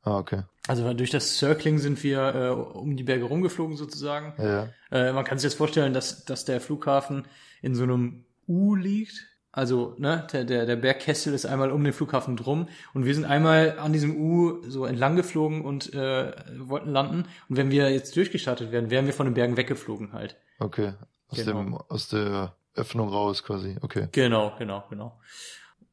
[0.07, 0.43] Ah, okay.
[0.69, 4.35] Also durch das Circling sind wir äh, um die Berge rumgeflogen sozusagen.
[4.43, 7.27] Ja, Äh, man kann sich jetzt vorstellen, dass, dass der Flughafen
[7.61, 9.27] in so einem U liegt.
[9.51, 13.25] Also, ne, der, der, der Bergkessel ist einmal um den Flughafen drum und wir sind
[13.25, 17.25] einmal an diesem U so entlang geflogen und äh, wollten landen.
[17.49, 20.37] Und wenn wir jetzt durchgestartet wären, wären wir von den Bergen weggeflogen halt.
[20.61, 20.93] okay.
[21.29, 21.63] Aus Genau.
[21.63, 23.77] dem, aus der Öffnung raus quasi.
[23.83, 24.07] Okay.
[24.13, 25.19] Genau, genau, genau.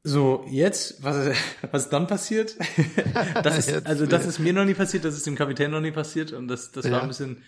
[0.06, 1.34] So, jetzt, was,
[1.72, 2.56] was dann passiert?
[3.42, 5.92] das ist, also das ist mir noch nie passiert, das ist dem Kapitän noch nie
[5.92, 7.00] passiert und das, das war Ja.
[7.02, 7.42] ein bisschen,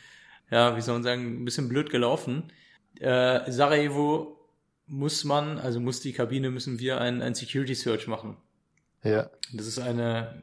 [0.50, 2.50] ja, wie soll man sagen, ein bisschen blöd gelaufen.
[2.98, 4.38] Äh, Sarajevo
[4.86, 8.36] muss man, also muss die Kabine, müssen wir ein, ein Security Search machen.
[9.02, 10.42] Ja, Das ist eine,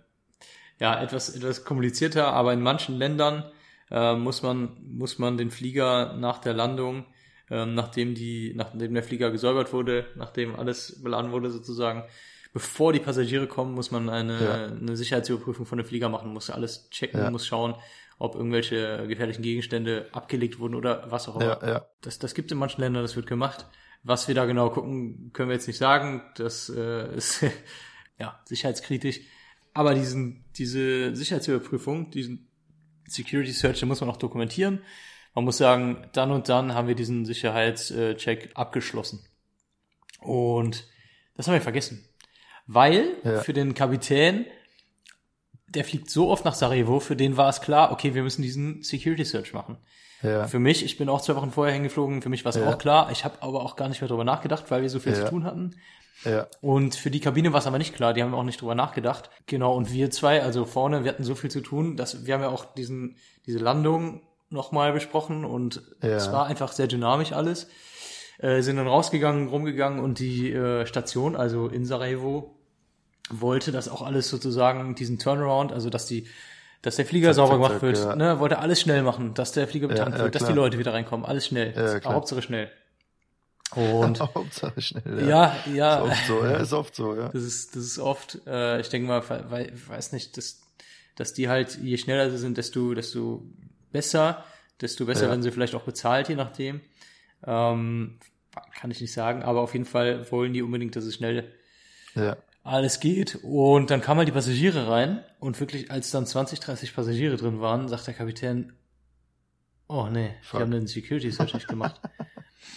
[0.80, 3.52] ja, etwas, etwas komplizierter, aber in manchen Ländern
[3.92, 7.06] äh, muss man, muss man den Flieger nach der Landung,
[7.54, 12.04] ähm, nachdem die, nachdem der Flieger gesäubert wurde, nachdem alles beladen wurde sozusagen,
[12.52, 14.66] bevor die Passagiere kommen, muss man eine, Ja.
[14.66, 17.30] eine Sicherheitsüberprüfung von dem Flieger machen, muss alles checken, Ja.
[17.32, 17.76] muss schauen,
[18.18, 21.60] ob irgendwelche gefährlichen Gegenstände abgelegt wurden oder was auch immer.
[21.62, 21.86] ja, ja.
[22.02, 23.66] Das, das gibt in manchen Ländern, das wird gemacht.
[24.04, 26.22] Was wir da genau gucken, können wir jetzt nicht sagen.
[26.36, 27.44] Das äh, ist
[28.20, 29.20] ja sicherheitskritisch.
[29.74, 32.48] Aber diesen, diese Sicherheitsüberprüfung, diesen
[33.08, 34.80] Security Search, den muss man auch dokumentieren.
[35.36, 39.26] Man muss sagen, dann und dann haben wir diesen Sicherheitscheck abgeschlossen.
[40.20, 40.86] Und
[41.36, 42.08] das haben wir vergessen.
[42.68, 43.42] Weil Ja.
[43.42, 44.46] für den Kapitän,
[45.68, 48.84] der fliegt so oft nach Sarajevo, für den war es klar, okay, wir müssen diesen
[48.84, 49.78] Security Search machen.
[50.22, 52.70] Ja, Für mich, ich bin auch zwei Wochen vorher hingeflogen, für mich war es Ja.
[52.70, 53.12] auch klar.
[53.12, 55.44] Ich habe aber auch gar nicht mehr drüber nachgedacht, weil wir so viel zu tun
[55.44, 55.76] hatten.
[56.24, 58.76] ja, Und für die Kabine war es aber nicht klar, die haben auch nicht drüber
[58.76, 59.30] nachgedacht.
[59.48, 62.42] Genau, und wir zwei, also vorne, wir hatten so viel zu tun, dass wir haben
[62.42, 64.22] ja auch diesen, diese Landung
[64.54, 66.10] nochmal besprochen und Ja.
[66.12, 67.68] es war einfach sehr dynamisch alles.
[68.40, 72.56] Äh, sind dann rausgegangen, rumgegangen und die äh, Station, also in Sarajevo,
[73.30, 76.28] wollte das auch alles sozusagen, diesen Turnaround, also dass die,
[76.82, 78.16] dass der Flieger Zack, sauber zack, gemacht zack, wird, ja.
[78.16, 80.54] ne, wollte alles schnell machen, dass der Flieger betankt ja, wird, dass die.
[80.54, 82.12] Leute wieder reinkommen, alles schnell, Ja.
[82.12, 82.70] Hauptsache schnell.
[83.76, 85.28] Und Hauptsache schnell.
[85.28, 87.30] Ja, ja, ja, Ist oft so, ja, ist oft so, ja.
[87.30, 90.62] das ist, das ist oft, äh, ich denke mal, weil, weiß nicht, dass,
[91.16, 93.44] dass die halt, je schneller sie sind, desto, desto
[93.94, 94.44] besser,
[94.82, 95.30] desto besser Ja.
[95.30, 96.82] werden sie vielleicht auch bezahlt, je nachdem.
[97.46, 98.20] Ähm,
[98.76, 101.54] kann ich nicht sagen, aber auf jeden Fall wollen die unbedingt, dass es schnell
[102.16, 103.40] Ja, alles geht.
[103.44, 107.60] Und dann kamen halt die Passagiere rein und wirklich, als dann 20, 30 Passagiere drin
[107.62, 108.74] waren, sagt der Kapitän,
[109.88, 110.60] oh nee, Fuck.
[110.60, 112.00] wir haben den Security Search nicht gemacht.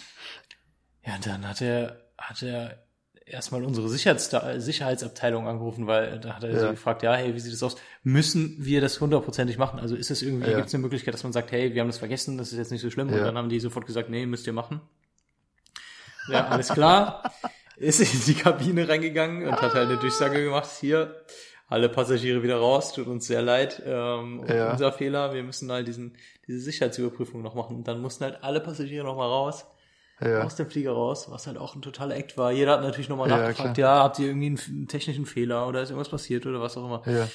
[1.05, 2.83] ja, dann hat er, hat er
[3.29, 6.59] erstmal unsere Sicherheits Sicherheitsabteilung angerufen, weil da hat er Ja.
[6.59, 7.75] sie gefragt, ja, hey, wie sieht das aus?
[8.03, 9.79] Müssen wir das hundertprozentig machen?
[9.79, 10.55] Also ist es irgendwie, Ja.
[10.55, 12.71] gibt es eine Möglichkeit, dass man sagt, hey, wir haben das vergessen, das ist jetzt
[12.71, 13.09] nicht so schlimm?
[13.09, 13.23] Und Ja.
[13.25, 14.81] dann haben die sofort gesagt, nee, müsst ihr machen.
[16.29, 17.23] Ja, alles klar.
[17.77, 21.15] Ist in die Kabine reingegangen und hat halt eine Durchsage gemacht, hier,
[21.67, 24.71] alle Passagiere wieder raus, tut uns sehr leid, ähm, Ja.
[24.71, 27.75] unser Fehler, wir müssen halt diesen, diese Sicherheitsüberprüfung noch machen.
[27.75, 29.65] Und dann mussten halt alle Passagiere noch mal raus,
[30.19, 32.51] ja, aus dem Flieger raus, was halt auch ein totaler Act war.
[32.51, 33.97] Jeder hat natürlich noch mal Ja, nachgefragt, klar.
[33.97, 37.03] ja, habt ihr irgendwie einen, technischen Fehler oder ist irgendwas passiert oder was auch immer.
[37.13, 37.27] ja,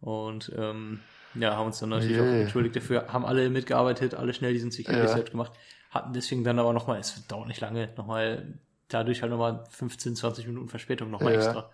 [0.00, 1.00] Und ähm,
[1.34, 2.22] ja, haben uns dann natürlich Je.
[2.22, 5.24] auch entschuldigt dafür, haben alle mitgearbeitet, alle schnell diesen Security Ja.
[5.24, 5.52] Gemacht,
[5.90, 10.46] hatten deswegen dann aber nochmal, es dauert nicht lange, nochmal, dadurch halt nochmal 15, 20
[10.46, 11.38] Minuten Verspätung nochmal Ja.
[11.38, 11.70] extra.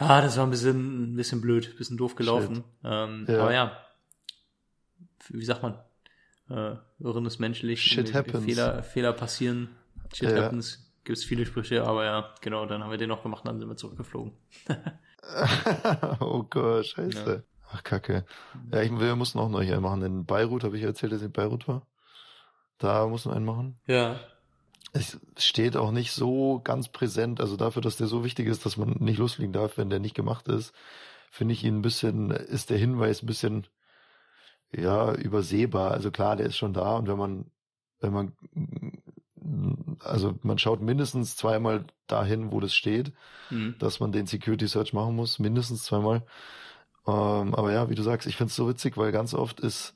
[0.00, 2.64] Ja, das war ein bisschen, ein bisschen blöd, ein bisschen doof gelaufen.
[2.82, 3.26] Ähm.
[3.28, 3.78] Aber ja,
[5.28, 5.78] wie sagt man,
[6.54, 8.44] äh, Irren ist menschlich, Shit happens.
[8.44, 9.68] Fehler, Fehler passieren,
[10.12, 10.44] Shit Ja.
[10.44, 13.48] happens, gibt es viele Sprüche, aber ja, genau, dann haben wir den noch gemacht und
[13.48, 14.32] dann sind wir zurückgeflogen.
[16.20, 17.44] oh Gott, scheiße.
[17.72, 18.24] Ach, kacke.
[18.72, 20.02] Ja, ich, wir mussten auch noch einen machen.
[20.02, 21.86] In Beirut habe ich erzählt, dass ich in Beirut war.
[22.78, 23.78] Da mussten wir einen machen.
[23.86, 24.20] Ja.
[24.92, 27.40] Es steht auch nicht so ganz präsent.
[27.40, 30.14] Also dafür, dass der so wichtig ist, dass man nicht losfliegen darf, wenn der nicht
[30.14, 30.72] gemacht ist,
[31.30, 33.66] finde ich ihn ein bisschen, ist der Hinweis ein bisschen,
[34.76, 35.92] ja, übersehbar.
[35.92, 37.46] Also klar, der ist schon da und wenn man,
[38.00, 38.32] wenn man,
[40.00, 43.12] also man schaut mindestens zweimal dahin, wo das steht,
[43.50, 43.76] Mhm.
[43.78, 46.22] dass man den Security Search machen muss, mindestens zweimal.
[47.06, 49.94] Ähm, aber ja, wie du sagst, ich find's so witzig, weil ganz oft ist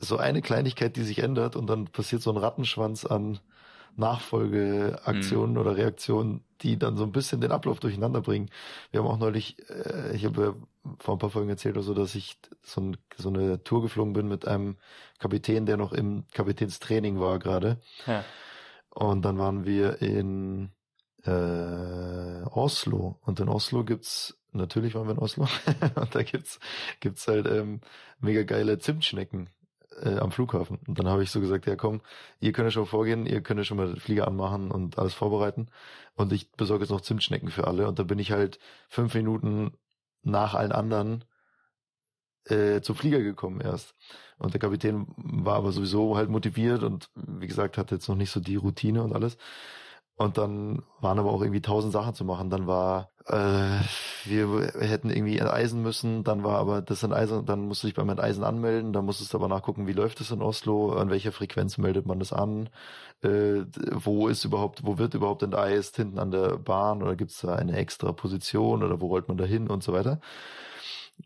[0.00, 3.38] so eine Kleinigkeit, die sich ändert und dann passiert so ein Rattenschwanz an
[3.96, 8.48] Nachfolgeaktionen oder Reaktionen, die dann so ein bisschen den Ablauf durcheinander bringen.
[8.90, 10.54] Wir haben auch neulich, äh, ich habe
[10.98, 14.12] vor ein paar Folgen erzählt oder so, dass ich so, ein, so eine Tour geflogen
[14.12, 14.76] bin mit einem
[15.18, 17.80] Kapitän, der noch im Kapitänstraining war gerade.
[18.06, 18.24] Ja.
[18.90, 20.72] Und dann waren wir in
[21.24, 23.18] äh, Oslo.
[23.22, 25.48] Und in Oslo gibt's, natürlich waren wir in Oslo,
[25.94, 26.58] und da gibt's,
[27.00, 27.80] gibt's halt ähm,
[28.18, 29.50] mega geile Zimtschnecken
[30.02, 30.78] äh, am Flughafen.
[30.86, 32.00] Und dann habe ich so gesagt, ja komm,
[32.40, 35.14] ihr könnt ja schon vorgehen, ihr könnt ja schon mal den Flieger anmachen und alles
[35.14, 35.68] vorbereiten.
[36.14, 37.86] Und ich besorge jetzt noch Zimtschnecken für alle.
[37.86, 39.72] Und da bin ich halt fünf Minuten
[40.22, 41.24] nach allen anderen
[42.44, 43.94] äh, zum Flieger gekommen erst.
[44.38, 48.30] Und der Kapitän war aber sowieso halt motiviert und wie gesagt, hatte jetzt noch nicht
[48.30, 49.36] so die Routine und alles.
[50.16, 52.50] Und dann waren aber auch irgendwie tausend Sachen zu machen.
[52.50, 53.80] Dann war, äh,
[54.26, 58.44] wir hätten irgendwie enteisen müssen, dann war aber das Enteisen, dann musste ich beim Enteisen
[58.44, 62.06] anmelden, dann musstest du aber nachgucken, wie läuft es in Oslo, an welcher Frequenz meldet
[62.06, 62.68] man das an,
[63.22, 67.54] äh, wo ist überhaupt, wo wird überhaupt enteist, hinten an der Bahn oder gibt's da
[67.54, 70.20] eine extra Position oder wo rollt man da hin und so weiter.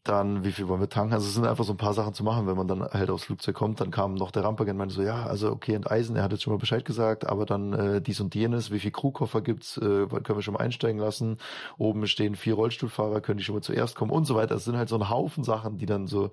[0.03, 1.15] Dann, wie viel wollen wir tanken?
[1.15, 3.25] Also es sind einfach so ein paar Sachen zu machen, wenn man dann halt aufs
[3.25, 3.81] Flugzeug kommt.
[3.81, 6.53] Dann kam noch der Rampagent meinte so, ja, also okay, enteisen, er hat jetzt schon
[6.53, 10.37] mal Bescheid gesagt, aber dann äh, dies und jenes, wie viel Crewkoffer gibt's, äh, können
[10.37, 11.39] wir schon mal einsteigen lassen.
[11.79, 14.57] Oben stehen vier Rollstuhlfahrer, können die schon mal zuerst kommen und so weiter.
[14.57, 16.31] Es sind halt so ein Haufen Sachen, die dann so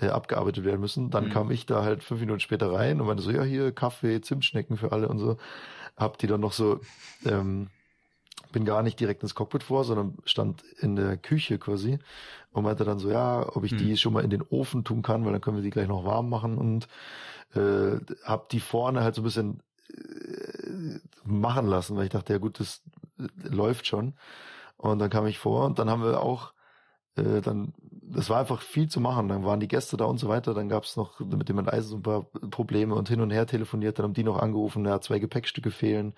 [0.00, 1.10] äh, abgearbeitet werden müssen.
[1.10, 1.30] Dann Mhm.
[1.30, 4.76] kam ich da halt fünf Minuten später rein und meinte so, ja, hier Kaffee, Zimtschnecken
[4.76, 5.36] für alle und so.
[5.96, 6.80] Hab die dann noch so,
[7.26, 7.68] ähm,
[8.52, 11.98] bin gar nicht direkt ins Cockpit vor, sondern stand in der Küche quasi
[12.52, 13.78] und meinte dann so, ja, ob ich Hm.
[13.78, 16.04] die schon mal in den Ofen tun kann, weil dann können wir die gleich noch
[16.04, 16.88] warm machen und
[17.54, 22.38] äh, hab die vorne halt so ein bisschen äh, machen lassen, weil ich dachte, ja
[22.38, 22.82] gut, das
[23.18, 24.14] äh, läuft schon.
[24.76, 26.52] Und dann kam ich vor und dann haben wir auch
[27.16, 29.28] äh, dann, das war einfach viel zu machen.
[29.28, 30.54] Dann waren die Gäste da und so weiter.
[30.54, 33.46] Dann gab es noch mit dem Enteisen so ein paar Probleme und hin und her
[33.46, 33.98] telefoniert.
[33.98, 36.14] Dann haben die noch angerufen, ja, zwei Gepäckstücke fehlen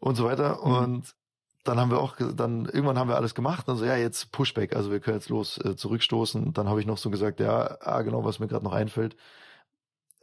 [0.00, 0.58] und so weiter.
[0.64, 0.72] Mhm.
[0.72, 1.16] Und
[1.64, 3.68] dann haben wir auch, dann irgendwann haben wir alles gemacht.
[3.68, 6.52] Dann so, ja, jetzt Pushback, also wir können jetzt los äh, zurückstoßen.
[6.52, 9.16] Dann habe ich noch so gesagt, ja, ah, genau, was mir gerade noch einfällt.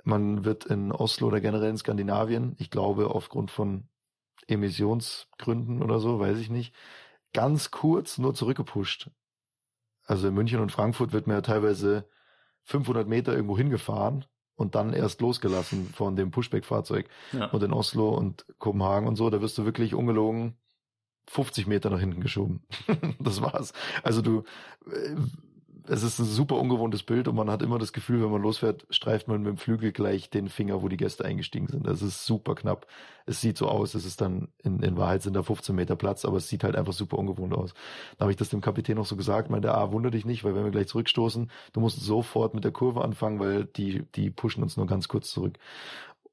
[0.03, 3.89] Man wird in Oslo oder generell in Skandinavien, ich glaube aufgrund von
[4.47, 6.75] Emissionsgründen oder so, weiß ich nicht,
[7.33, 9.09] ganz kurz nur zurückgepusht.
[10.05, 12.07] Also in München und Frankfurt wird man ja teilweise
[12.65, 17.07] 500 Meter irgendwo hingefahren und dann erst losgelassen von dem Pushback-Fahrzeug.
[17.33, 17.47] Ja.
[17.47, 20.57] Und in Oslo und Kopenhagen und so, da wirst du wirklich ungelogen
[21.27, 22.63] 50 Meter nach hinten geschoben.
[23.19, 23.73] das war's.
[24.03, 24.43] Also du,
[24.91, 25.15] äh,
[25.87, 28.85] es ist ein super ungewohntes Bild und man hat immer das Gefühl, wenn man losfährt,
[28.89, 31.87] streift man mit dem Flügel gleich den Finger, wo die Gäste eingestiegen sind.
[31.87, 32.87] Das ist super knapp.
[33.25, 36.25] Es sieht so aus, es ist dann, in, in Wahrheit sind da 15 Meter Platz,
[36.25, 37.73] aber es sieht halt einfach super ungewohnt aus.
[38.17, 40.55] Da habe ich das dem Kapitän noch so gesagt, meinte, ah, wunder dich nicht, weil
[40.55, 44.63] wenn wir gleich zurückstoßen, du musst sofort mit der Kurve anfangen, weil die, die pushen
[44.63, 45.57] uns nur ganz kurz zurück.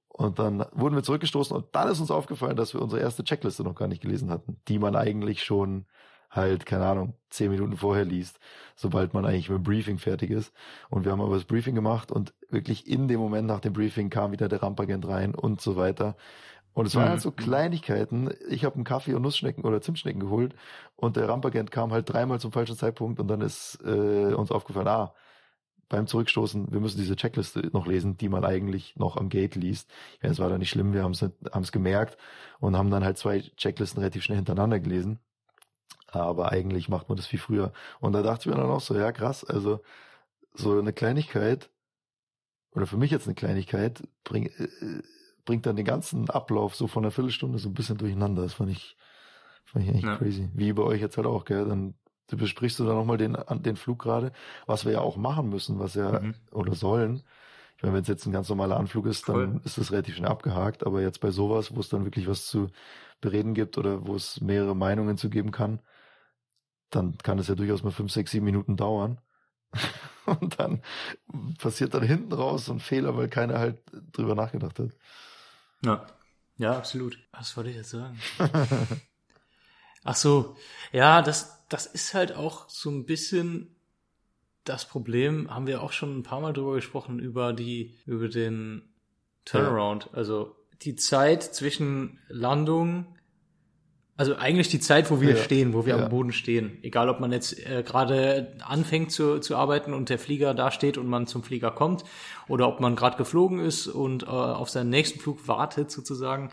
[0.08, 3.64] Und dann wurden wir zurückgestoßen und dann ist uns aufgefallen, dass wir unsere erste Checkliste
[3.64, 5.86] noch gar nicht gelesen hatten, die man eigentlich schon
[6.32, 8.40] halt, keine Ahnung, zehn Minuten vorher liest,
[8.76, 10.52] sobald man eigentlich mit dem Briefing fertig ist.
[10.90, 14.10] Und wir haben aber das Briefing gemacht und wirklich in dem Moment nach dem Briefing
[14.10, 16.16] kam wieder der Rampagent rein und so weiter.
[16.74, 17.10] Und es waren Mhm.
[17.10, 18.30] halt so Kleinigkeiten.
[18.48, 20.54] Ich habe einen Kaffee und Nussschnecken oder Zimtschnecken geholt
[20.96, 24.88] und der Rampagent kam halt dreimal zum falschen Zeitpunkt und dann ist äh, uns aufgefallen,
[24.88, 25.14] ah,
[25.88, 29.90] beim Zurückstoßen, wir müssen diese Checkliste noch lesen, die man eigentlich noch am Gate liest.
[30.22, 32.16] Ja, es war da nicht schlimm, wir haben es gemerkt
[32.60, 35.20] und haben dann halt zwei Checklisten relativ schnell hintereinander gelesen.
[36.08, 37.72] Aber eigentlich macht man das viel früher.
[38.00, 39.80] Und da dachte ich mir dann auch so, ja krass, also
[40.54, 41.70] so eine Kleinigkeit,
[42.74, 44.68] oder für mich jetzt eine Kleinigkeit, bring, äh,
[45.44, 48.42] bringt dann den ganzen Ablauf so von einer Viertelstunde so ein bisschen durcheinander.
[48.42, 48.96] Das fand ich,
[49.64, 50.16] fand ich eigentlich Ja.
[50.16, 50.48] crazy.
[50.54, 51.66] Wie bei euch jetzt halt auch, gell?
[51.66, 51.94] Dann
[52.28, 54.32] besprichst du dann nochmal den, den Flug gerade,
[54.66, 56.34] was wir ja auch machen müssen, was ja, Mhm.
[56.50, 57.22] oder sollen.
[57.76, 59.60] Ich meine, wenn es jetzt ein ganz normaler Anflug ist, dann Voll.
[59.64, 60.86] ist es relativ schnell abgehakt.
[60.86, 62.68] Aber jetzt bei sowas, wo es dann wirklich was zu
[63.22, 65.80] bereden gibt oder wo es mehrere Meinungen zu geben kann,
[66.90, 69.18] dann kann es ja durchaus mal fünf, sechs, sieben Minuten dauern.
[70.26, 70.82] Und dann
[71.58, 73.78] passiert dann hinten raus so ein Fehler, weil keiner halt
[74.12, 74.90] drüber nachgedacht hat.
[75.82, 76.06] Ja.
[76.58, 77.18] Ja, absolut.
[77.32, 78.20] Was wollte ich jetzt sagen?
[80.04, 80.56] Ach so,
[80.92, 83.74] ja, das, das ist halt auch so ein bisschen
[84.64, 88.82] das Problem haben wir auch schon ein paar Mal drüber gesprochen, über die, über den
[89.44, 90.10] Turnaround.
[90.12, 90.54] Also
[90.84, 93.06] die Zeit zwischen Landung,
[94.16, 95.36] also eigentlich die Zeit, wo wir Ja.
[95.36, 96.04] stehen, wo wir Ja.
[96.04, 96.78] am Boden stehen.
[96.82, 100.98] Egal, ob man jetzt äh, gerade anfängt zu, zu arbeiten und der Flieger da steht
[100.98, 102.04] und man zum Flieger kommt,
[102.46, 106.50] oder ob man gerade geflogen ist und äh, auf seinen nächsten Flug wartet sozusagen.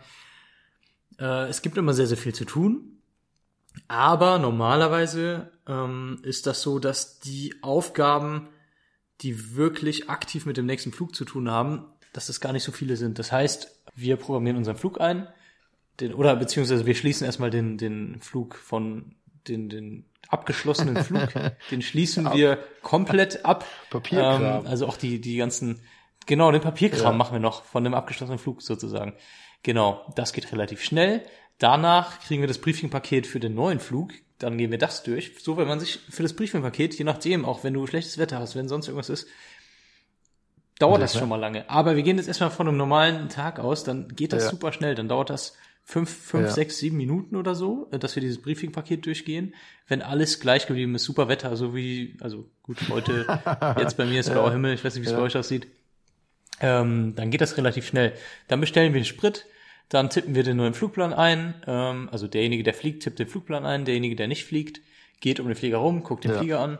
[1.18, 2.96] Äh, es gibt immer sehr, sehr viel zu tun.
[3.86, 8.48] Aber normalerweise ähm, ist das so, dass die Aufgaben,
[9.20, 12.72] die wirklich aktiv mit dem nächsten Flug zu tun haben, dass das gar nicht so
[12.72, 13.18] viele sind.
[13.20, 15.28] Das heißt, wir programmieren unseren Flug ein,
[16.00, 19.16] den, oder beziehungsweise wir schließen erstmal den, den Flug von
[19.48, 21.28] den, den abgeschlossenen Flug,
[21.70, 23.66] den schließen wir komplett ab.
[23.90, 24.42] Papierkram.
[24.42, 25.80] Ähm, also auch die, die ganzen,
[26.26, 27.16] genau, den Papierkram Ja.
[27.18, 29.14] machen wir noch von dem abgeschlossenen Flug sozusagen.
[29.62, 31.22] Genau, das geht relativ schnell.
[31.58, 34.12] Danach kriegen wir das Briefingpaket für den neuen Flug.
[34.38, 35.32] Dann gehen wir das durch.
[35.38, 38.56] So, wenn man sich für das Briefingpaket, je nachdem, auch wenn du schlechtes Wetter hast,
[38.56, 39.28] wenn sonst irgendwas ist,
[40.80, 41.20] dauert das Sicher?
[41.20, 41.68] schon mal lange.
[41.70, 44.50] Aber wir gehen jetzt erstmal von einem normalen Tag aus, dann geht das Ja.
[44.50, 44.94] super schnell.
[44.96, 46.52] Dann dauert das fünf, fünf, Ja.
[46.52, 49.54] sechs, sieben Minuten oder so, äh, dass wir dieses Briefingpaket durchgehen.
[49.88, 53.26] Wenn alles gleich geblieben ist, super Wetter, so wie, also gut, heute,
[53.78, 55.66] jetzt bei mir ist blauer Himmel, ich weiß nicht, wie es bei euch aussieht.
[56.60, 58.12] Ähm, dann geht das relativ schnell.
[58.48, 59.46] Dann bestellen wir den Sprit,
[59.88, 61.54] dann tippen wir den neuen Flugplan ein.
[61.66, 63.84] Ähm, also derjenige, der fliegt, tippt den Flugplan ein.
[63.84, 64.80] Derjenige, der nicht fliegt,
[65.20, 66.38] geht um den Flieger rum, guckt den Ja.
[66.38, 66.78] Flieger an.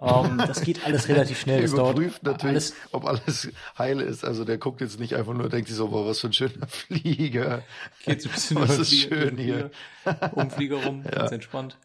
[0.00, 1.62] Ähm, das geht alles relativ schnell.
[1.62, 4.24] Das dauert überprüft natürlich, alles ob alles heil ist.
[4.24, 6.66] Also der guckt jetzt nicht einfach nur, denkt sich so, boah, was für ein schöner
[6.66, 7.62] Flieger.
[8.04, 9.70] geht so ein bisschen Was ist Flieger- schön um hier.
[10.04, 11.76] Flieger, Um Flieger rum, ganz entspannt.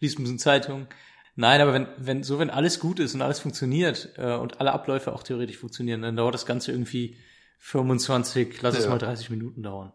[0.00, 0.86] Liest ein bisschen Zeitung.
[1.34, 4.72] Nein, aber wenn, wenn, so wenn alles gut ist und alles funktioniert äh, und alle
[4.72, 7.16] Abläufe auch theoretisch funktionieren, dann dauert das Ganze irgendwie
[7.58, 8.90] 25, lass es Ja.
[8.90, 9.92] mal 30 Minuten dauern.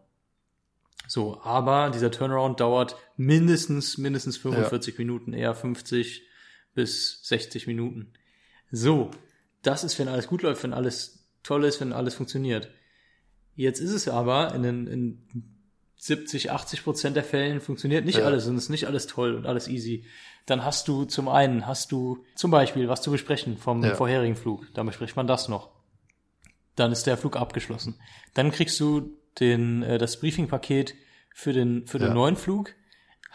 [1.06, 6.22] So, aber dieser Turnaround dauert mindestens, mindestens 45 Minuten, eher 50
[6.78, 8.12] bis 60 Minuten.
[8.70, 9.10] So,
[9.62, 12.70] das ist, wenn alles gut läuft, wenn alles toll ist, wenn alles funktioniert.
[13.56, 15.28] Jetzt ist es aber in, den, in
[15.96, 18.24] 70, 80 Prozent der Fällen funktioniert nicht Ja.
[18.26, 20.04] alles und ist nicht alles toll und alles easy.
[20.46, 23.94] Dann hast du zum einen, hast du zum Beispiel was zu besprechen vom Ja.
[23.96, 24.72] vorherigen Flug.
[24.74, 25.70] Dann bespricht man das noch.
[26.76, 27.98] Dann ist der Flug abgeschlossen.
[28.34, 30.94] Dann kriegst du den, äh, das Briefingpaket
[31.34, 32.14] für den, für den Ja.
[32.14, 32.74] neuen Flug.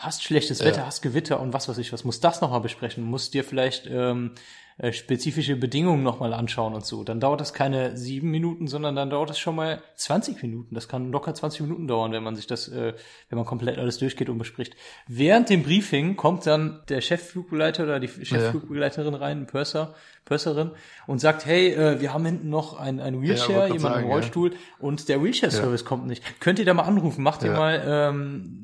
[0.03, 0.65] Hast schlechtes Ja.
[0.65, 2.03] Wetter, hast Gewitter und was weiß ich was.
[2.03, 3.03] Musst das nochmal besprechen.
[3.03, 4.31] Musst dir vielleicht ähm,
[4.79, 7.03] äh, spezifische Bedingungen nochmal anschauen und so.
[7.03, 10.73] Dann dauert das keine sieben Minuten, sondern dann dauert das schon mal 20 Minuten.
[10.73, 12.93] Das kann locker 20 Minuten dauern, wenn man sich das, äh,
[13.29, 14.75] wenn man komplett alles durchgeht und bespricht.
[15.07, 19.93] Während dem Briefing kommt dann der Chefflugbegleiter oder die Chefflugbegleiterin rein, Purser,
[20.25, 20.71] Purserin,
[21.05, 24.07] und sagt, hey, äh, wir haben hinten noch ein, ein Wheelchair, grad jemand im ja.
[24.13, 26.23] Rollstuhl und der Wheelchair-Service kommt nicht.
[26.39, 27.21] Könnt ihr da mal anrufen?
[27.23, 27.57] Macht ihr Ja.
[27.57, 28.62] mal, ähm,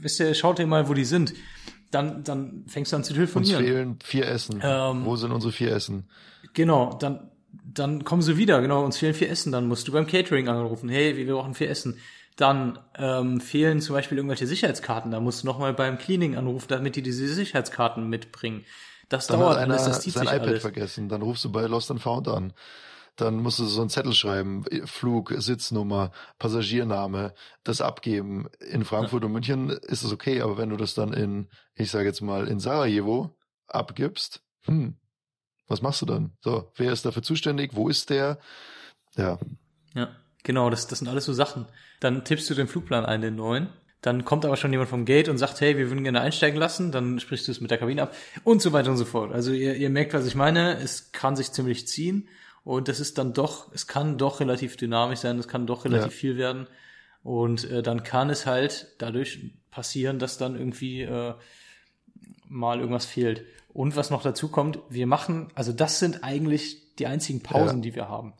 [0.00, 1.34] wisst ihr, schaut ihr mal, wo die sind.
[1.90, 3.64] Dann, dann fängst du an zu Uns telefonieren.
[3.64, 4.60] fehlen vier Essen.
[4.62, 6.06] Ähm, Wo sind unsere vier Essen?
[6.52, 7.30] Genau, dann,
[7.72, 10.90] dann kommen sie wieder, genau, uns fehlen vier Essen, dann musst du beim Catering anrufen,
[10.90, 11.96] hey, wir brauchen vier Essen.
[12.36, 16.94] Dann ähm, fehlen zum Beispiel irgendwelche Sicherheitskarten, da musst du nochmal beim Cleaning anrufen, damit
[16.94, 18.64] die diese Sicherheitskarten mitbringen.
[19.08, 20.60] Das Dann dauert hat einer alles, das zieht sein sich iPad alles.
[20.60, 21.08] vergessen.
[21.08, 22.52] Dann rufst du bei Lost and Found an.
[23.18, 28.46] Dann musst du so einen Zettel schreiben, Flug, Sitznummer, Passagiername, das abgeben.
[28.60, 32.06] In Frankfurt und München ist es okay, aber wenn du das dann in, ich sage
[32.06, 34.94] jetzt mal, in Sarajevo abgibst, hm,
[35.66, 36.30] was machst du dann?
[36.40, 37.72] So, wer ist dafür zuständig?
[37.74, 38.38] Wo ist der?
[39.16, 39.40] Ja,
[39.94, 40.10] Ja,
[40.44, 41.66] genau, das, das sind alles so Sachen.
[41.98, 43.68] Dann tippst du den Flugplan ein, den neuen.
[44.00, 46.92] Dann kommt aber schon jemand vom Gate und sagt, hey, wir würden gerne einsteigen lassen.
[46.92, 48.14] Dann sprichst du es mit der Kabine ab
[48.44, 49.32] und so weiter und so fort.
[49.32, 50.78] Also ihr, ihr merkt, was ich meine.
[50.78, 52.28] Es kann sich ziemlich ziehen
[52.68, 56.12] und das ist dann doch, es kann doch relativ dynamisch sein, es kann doch relativ
[56.12, 56.18] Ja.
[56.18, 56.66] viel werden.
[57.22, 61.32] Und äh, dann kann es halt dadurch passieren, dass dann irgendwie äh,
[62.46, 63.44] mal irgendwas fehlt.
[63.72, 67.82] Und was noch dazu kommt, wir machen, also das sind eigentlich die einzigen Pausen, Ja.
[67.82, 68.34] die wir haben.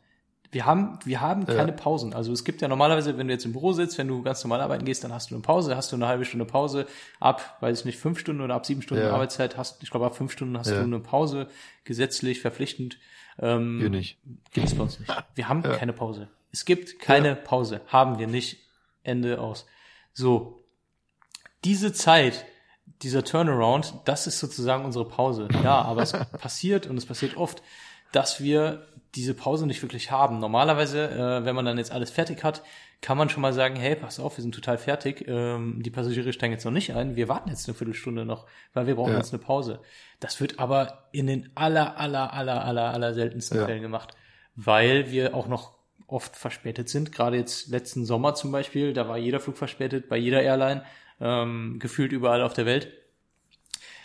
[0.50, 2.12] Wir haben, wir haben keine Pausen.
[2.12, 4.60] Also es gibt ja normalerweise, wenn du jetzt im Büro sitzt, wenn du ganz normal
[4.60, 6.86] arbeiten gehst, dann hast du eine Pause, hast du eine halbe Stunde Pause,
[7.20, 9.12] ab, weiß ich nicht, fünf Stunden oder ab sieben Stunden Ja.
[9.12, 10.78] Arbeitszeit hast, ich glaube ab fünf Stunden hast Ja.
[10.78, 11.48] du eine Pause,
[11.84, 12.98] gesetzlich, verpflichtend.
[13.38, 14.18] Ähm, wir nicht.
[14.52, 15.12] Gibt's bei uns nicht.
[15.34, 16.28] Wir haben keine Pause.
[16.50, 17.80] Es gibt keine Pause.
[17.86, 18.58] Haben wir nicht.
[19.02, 19.66] Ende aus.
[20.12, 20.64] So.
[21.64, 22.44] Diese Zeit,
[23.02, 25.48] dieser Turnaround, das ist sozusagen unsere Pause.
[25.62, 27.62] Ja, aber es passiert und es passiert oft,
[28.12, 30.38] dass wir diese Pause nicht wirklich haben.
[30.38, 32.62] Normalerweise, äh, wenn man dann jetzt alles fertig hat,
[33.00, 36.32] kann man schon mal sagen, hey, pass auf, wir sind total fertig, ähm, die Passagiere
[36.32, 39.18] steigen jetzt noch nicht ein, wir warten jetzt eine Viertelstunde noch, weil wir brauchen Ja.
[39.18, 39.80] jetzt eine Pause.
[40.18, 43.66] Das wird aber in den aller, aller, aller, aller, aller seltensten Ja.
[43.66, 44.14] Fällen gemacht,
[44.56, 45.74] weil wir auch noch
[46.08, 47.12] oft verspätet sind.
[47.12, 50.82] Gerade jetzt letzten Sommer zum Beispiel, da war jeder Flug verspätet, bei jeder Airline,
[51.20, 52.92] ähm, gefühlt überall auf der Welt.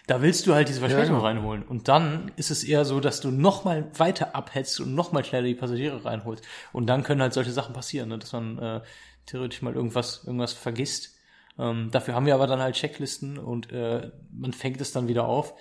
[0.08, 1.26] Da willst du halt diese Verspätung Ja, genau.
[1.26, 1.64] reinholen.
[1.64, 5.24] Und dann ist es eher so, dass du noch mal weiter abhetzt und noch mal
[5.24, 6.44] schneller die Passagiere reinholst.
[6.74, 8.18] Und dann können halt solche Sachen passieren, ne?
[8.20, 8.82] dass man äh,
[9.26, 11.16] theoretisch mal irgendwas, irgendwas vergisst.
[11.58, 15.26] Ähm, dafür haben wir aber dann halt Checklisten und äh, man fängt es dann wieder
[15.26, 15.54] auf.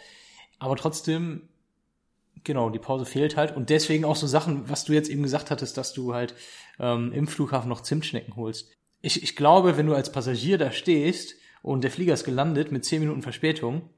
[0.59, 1.49] Aber trotzdem,
[2.43, 3.55] genau, die Pause fehlt halt.
[3.55, 6.35] Und deswegen auch so Sachen, was du jetzt eben gesagt hattest, dass du halt
[6.81, 8.71] ähm, im Flughafen noch Zimtschnecken holst.
[9.03, 12.85] Ich, ich glaube, wenn du als Passagier da stehst und der Flieger ist gelandet mit
[12.85, 13.91] 10 Minuten Verspätung,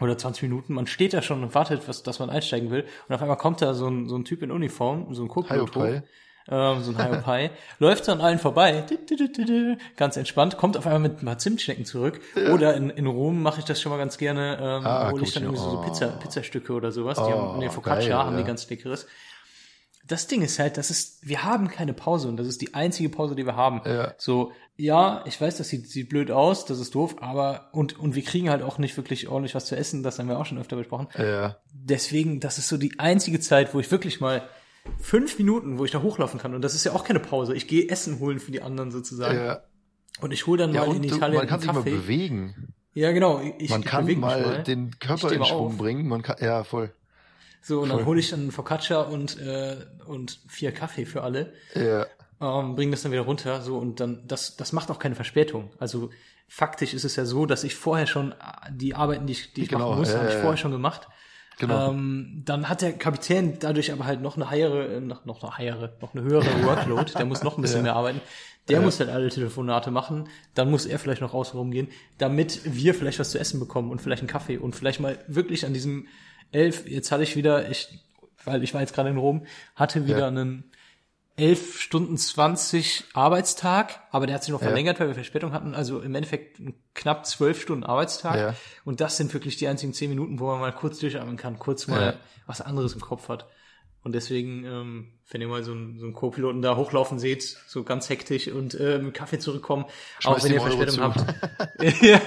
[0.00, 2.86] oder 20 Minuten, man steht da schon und wartet, was, dass man einsteigen will.
[3.08, 5.76] Und auf einmal kommt da so ein, so ein Typ in Uniform, so ein Co-Pilot
[5.76, 6.02] hoch,
[6.48, 8.84] ähm, so ein Hiopai, läuft so an allen vorbei,
[9.96, 12.20] ganz entspannt, kommt auf einmal mit ein paar Zimtschnecken zurück.
[12.52, 15.32] Oder in, in Rom mache ich das schon mal ganz gerne, ähm, Ah, hole ich
[15.32, 15.82] dann irgendwie so, so oh.
[15.82, 17.18] Pizza, Pizzastücke oder sowas.
[17.18, 18.46] Die Oh, haben, ne, Focaccia geil, haben die ja.
[18.46, 19.06] ganz leckeres.
[20.06, 23.10] Das Ding ist halt, das ist, wir haben keine Pause und das ist die einzige
[23.10, 23.82] Pause, die wir haben.
[23.84, 24.14] Ja.
[24.18, 28.14] So, ja, ich weiß, das sieht, sieht blöd aus, das ist doof, aber, und, und
[28.14, 30.58] wir kriegen halt auch nicht wirklich ordentlich was zu essen, das haben wir auch schon
[30.58, 31.08] öfter besprochen.
[31.18, 31.58] Ja.
[31.72, 34.42] Deswegen, das ist so die einzige Zeit, wo ich wirklich mal
[34.98, 36.54] fünf Minuten, wo ich da hochlaufen kann.
[36.54, 37.54] Und das ist ja auch keine Pause.
[37.54, 39.38] Ich gehe Essen holen für die anderen sozusagen.
[39.38, 39.62] Ja,
[40.20, 42.72] Und ich hole dann ja mal in Italien man kann sich mal bewegen.
[42.94, 43.40] Ja, genau.
[43.58, 45.76] Ich, Man kann mich mal den Körper in mal Schwung auf.
[45.76, 46.08] bringen.
[46.08, 46.92] Man kann, ja, voll.
[47.62, 47.98] So, und Voll.
[47.98, 49.76] dann hole ich dann Focaccia und, äh,
[50.06, 51.52] und vier Kaffee für alle.
[51.74, 52.06] Ja,
[52.40, 55.70] ähm, bringen das dann wieder runter, so und dann das das macht auch keine Verspätung.
[55.78, 56.10] Also
[56.48, 58.34] faktisch ist es ja so, dass ich vorher schon äh,
[58.72, 61.08] die Arbeiten, die ich, die ich Genau, machen muss, ja, habe ich vorher schon gemacht.
[61.58, 61.90] genau.
[61.90, 65.58] Ähm, dann hat der Kapitän dadurch aber halt noch eine höhere, äh, noch, noch eine
[65.72, 67.12] höhere, noch eine höhere Workload.
[67.16, 67.82] Der muss noch ein bisschen Ja.
[67.84, 68.20] mehr arbeiten.
[68.68, 68.82] Der Ja.
[68.82, 70.28] muss halt alle Telefonate machen.
[70.54, 71.88] Dann muss er vielleicht noch raus rumgehen,
[72.18, 75.66] damit wir vielleicht was zu essen bekommen und vielleicht einen Kaffee und vielleicht mal wirklich
[75.66, 76.06] an diesem
[76.52, 76.88] elf.
[76.88, 77.98] Jetzt hatte ich wieder, ich,
[78.44, 79.44] weil ich war jetzt gerade in Rom,
[79.76, 80.28] hatte wieder Ja.
[80.28, 80.69] einen
[81.40, 84.66] 11 Stunden 20 Arbeitstag, aber der hat sich noch Ja.
[84.68, 85.74] verlängert, weil wir Verspätung hatten.
[85.74, 86.60] Also im Endeffekt
[86.94, 88.36] knapp 12 Stunden Arbeitstag.
[88.36, 88.54] Ja.
[88.84, 91.86] Und das sind wirklich die einzigen 10 Minuten, wo man mal kurz durchatmen kann, kurz
[91.86, 92.14] mal Ja.
[92.46, 93.46] was anderes im Kopf hat.
[94.02, 97.84] Und deswegen, ähm, wenn ihr mal so einen, so einen Co-Piloten da hochlaufen seht, so
[97.84, 99.84] ganz hektisch und äh, mit Kaffee zurückkommen,
[100.24, 101.24] auch Schmeißt wenn ihr Verspätung habt.
[102.02, 102.20] Ja.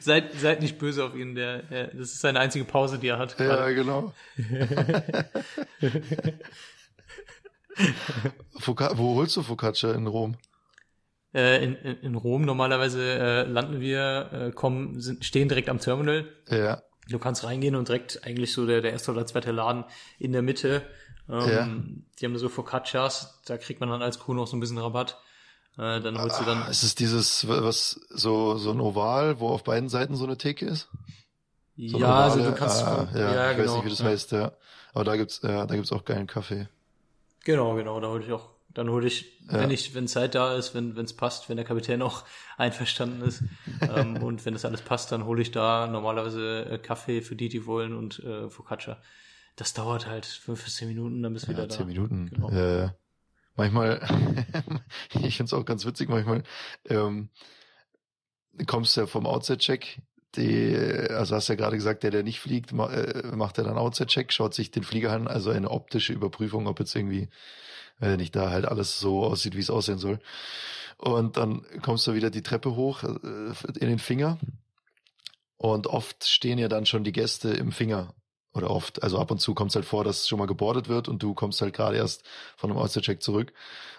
[0.00, 3.18] seid, seid nicht böse auf ihn, der, der, das ist seine einzige Pause, die er
[3.18, 3.36] hat.
[3.40, 3.74] Ja, gerade.
[3.74, 4.14] genau.
[8.58, 10.36] Foca wo holst du Focaccia in Rom?
[11.34, 15.80] Äh, in, in, in Rom normalerweise äh, landen wir, äh, kommen, sind, stehen direkt am
[15.80, 16.26] Terminal.
[16.48, 19.84] Ja, Du kannst reingehen und direkt eigentlich so der, der erste oder zweite Laden
[20.18, 20.82] in der Mitte.
[21.28, 21.68] Ähm, Ja.
[22.20, 25.18] Die haben so Focaccias, da kriegt man dann als Crew noch so ein bisschen Rabatt.
[25.78, 26.70] Äh, dann holst du ah, dann.
[26.70, 30.66] ist es dieses, was, so, so ein Oval, wo auf beiden Seiten so eine Theke
[30.66, 30.88] ist?
[31.76, 32.84] So ja, also du kannst.
[32.84, 33.68] ah, von- ja, ich genau.
[33.70, 34.04] weiß nicht, wie das ja.
[34.04, 34.52] heißt, ja.
[34.92, 36.68] Aber da gibt's, ja, da gibt's auch geilen Kaffee.
[37.44, 39.60] Genau, genau, da hole ich auch, dann hole ich, Ja.
[39.60, 42.24] wenn ich, wenn Zeit da ist, wenn es passt, wenn der Kapitän auch
[42.56, 43.42] einverstanden ist
[43.88, 47.48] ähm, und wenn das alles passt, dann hole ich da normalerweise äh, Kaffee für die,
[47.48, 49.00] die wollen und äh, Focaccia.
[49.56, 51.74] Das dauert halt fünf bis zehn Minuten, dann bist du Ja, wieder da.
[51.76, 52.30] zehn Minuten.
[52.30, 52.50] Genau.
[52.50, 52.94] Ja.
[53.54, 54.00] Manchmal,
[55.22, 56.42] ich find's auch ganz witzig, manchmal
[56.88, 57.28] ähm,
[58.66, 60.00] kommst du ja vom Outset-Check,
[60.36, 60.76] die,
[61.10, 64.54] also hast ja gerade gesagt, der, der nicht fliegt, äh, macht ja dann Outset-Check, schaut
[64.54, 67.28] sich den Flieger an, also eine optische Überprüfung, ob jetzt irgendwie,
[68.00, 70.20] äh, nicht da halt alles so aussieht, wie es aussehen soll.
[70.98, 74.38] Und dann kommst du wieder die Treppe hoch äh, in den Finger.
[75.56, 78.14] Und oft stehen ja dann schon die Gäste im Finger.
[78.54, 81.08] Oder oft, also ab und zu kommt es halt vor, dass schon mal gebordet wird
[81.08, 82.22] und du kommst halt gerade erst
[82.56, 83.52] von einem Oyster-Check zurück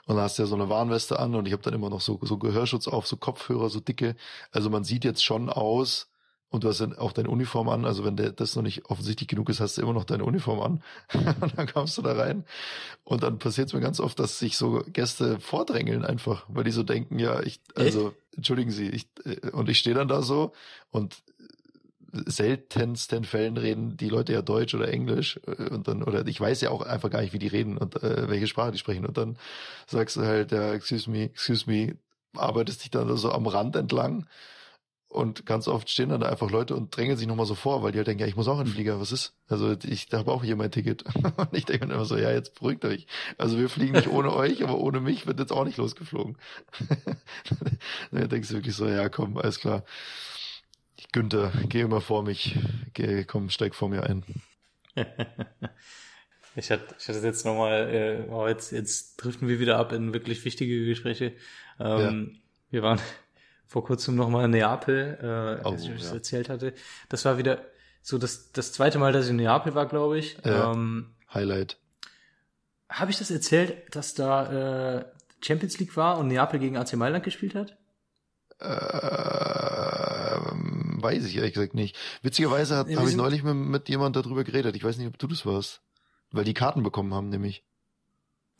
[0.05, 2.37] und hast ja so eine Warnweste an und ich habe dann immer noch so, so
[2.37, 4.15] Gehörschutz auf, so Kopfhörer, so dicke.
[4.51, 6.12] Also man sieht jetzt schon aus
[6.53, 7.83] und du hast dann auch deine Uniform an.
[7.83, 10.59] Also wenn der, das noch nicht offensichtlich genug ist, hast du immer noch deine Uniform
[10.59, 10.83] an.
[11.41, 12.45] und dann kommst du da rein.
[13.03, 16.69] Und dann passiert es mir ganz oft, dass sich so Gäste vordrängeln einfach, weil die
[16.69, 20.51] so denken, ja, ich, also entschuldigen Sie, ich, äh, und ich stehe dann da so.
[20.91, 21.23] Und
[22.11, 26.61] seltensten Fällen reden die Leute ja Deutsch oder Englisch äh, und dann oder ich weiß
[26.61, 29.07] ja auch einfach gar nicht, wie die reden und äh, welche Sprache die sprechen.
[29.07, 29.37] Und dann
[29.87, 31.95] sagst du halt, ja, excuse me, excuse me,
[32.35, 34.27] arbeitest dich dann so am Rand entlang
[35.13, 37.91] und ganz oft stehen dann da einfach Leute und drängen sich nochmal so vor, weil
[37.91, 39.33] die halt denken, ja, ich muss auch in den Flieger, was ist?
[39.47, 41.03] Also ich habe auch hier mein Ticket.
[41.37, 43.05] Und ich denke mir immer so, ja, jetzt beruhigt euch.
[43.37, 46.37] Also wir fliegen nicht ohne euch, aber ohne mich wird jetzt auch nicht losgeflogen.
[48.11, 49.83] da denkst du wirklich so, ja, komm, alles klar.
[51.11, 52.57] Günther, geh immer vor mich.
[52.93, 54.23] Geh, komm, steig vor mir ein.
[56.55, 60.13] Ich hatte, ich hatte jetzt nochmal, äh, oh, jetzt, jetzt driften wir wieder ab in
[60.13, 61.33] wirklich wichtige Gespräche.
[61.79, 62.37] Ähm,
[62.69, 62.99] Wir waren
[63.73, 66.13] vor kurzem nochmal in Neapel, äh, Oh, als ich euch das ja.
[66.13, 66.73] erzählt hatte.
[67.09, 67.65] Das war wieder
[68.03, 70.37] so das, das zweite Mal, dass ich in Neapel war, glaube ich.
[70.45, 70.71] Ja.
[70.71, 71.79] Ähm, Highlight.
[72.87, 75.05] Habe ich das erzählt, dass da äh,
[75.43, 77.75] Champions League war und Neapel gegen AC Mailand gespielt hat?
[80.03, 81.97] Ähm, weiß ich ehrlich gesagt nicht.
[82.21, 84.75] Witzigerweise Ja, wir habe ich neulich mit, mit jemand darüber geredet.
[84.75, 85.81] Ich weiß nicht, ob du das warst.
[86.31, 87.63] Weil die Karten bekommen haben, nämlich.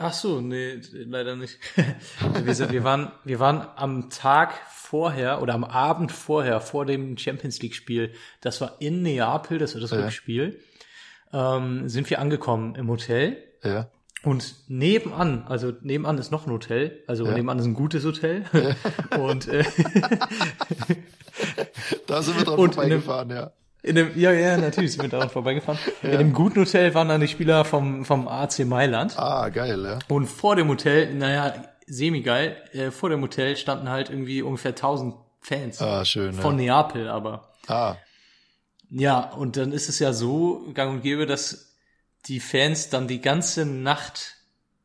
[0.04, 1.58] Ach so, nee, leider nicht.
[2.44, 7.74] wir, waren, wir waren am Tag vorher oder am Abend vorher, vor dem Champions League
[7.76, 10.02] Spiel, das war in Neapel, das war das Ja.
[10.04, 10.60] Rückspiel,
[11.32, 13.38] ähm, sind wir angekommen im Hotel.
[13.64, 13.90] Ja.
[14.24, 17.32] Und nebenan, also nebenan ist noch ein Hotel, also Ja.
[17.34, 18.44] nebenan ist ein gutes Hotel.
[19.20, 19.64] Und äh,
[22.08, 23.52] Da sind wir dran vorbeigefahren, ja.
[23.84, 25.78] In dem, ja, ja, natürlich sind wir daran vorbeigefahren.
[26.02, 29.20] In dem guten Hotel waren dann die Spieler vom, vom AC Mailand.
[29.20, 30.00] Ah, geil, ja.
[30.08, 31.54] Und vor dem Hotel, naja,
[31.86, 35.82] semi-geil, äh, vor dem Hotel standen halt irgendwie ungefähr 1000 Fans.
[35.82, 36.34] Ah, schön.
[36.34, 36.76] Von ja.
[36.76, 37.52] Neapel aber.
[37.68, 37.98] Ah,
[38.90, 41.76] Ja, und dann ist es ja so gang und gäbe, dass
[42.28, 44.38] die Fans dann die ganze Nacht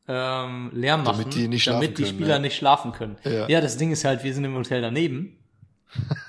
[0.09, 2.39] ähm, Lärm Damit machen, die nicht damit die können, Spieler ja.
[2.39, 3.17] nicht schlafen können.
[3.23, 3.61] Ja.
[3.61, 5.37] das Ding ist halt, wir sind im Hotel daneben.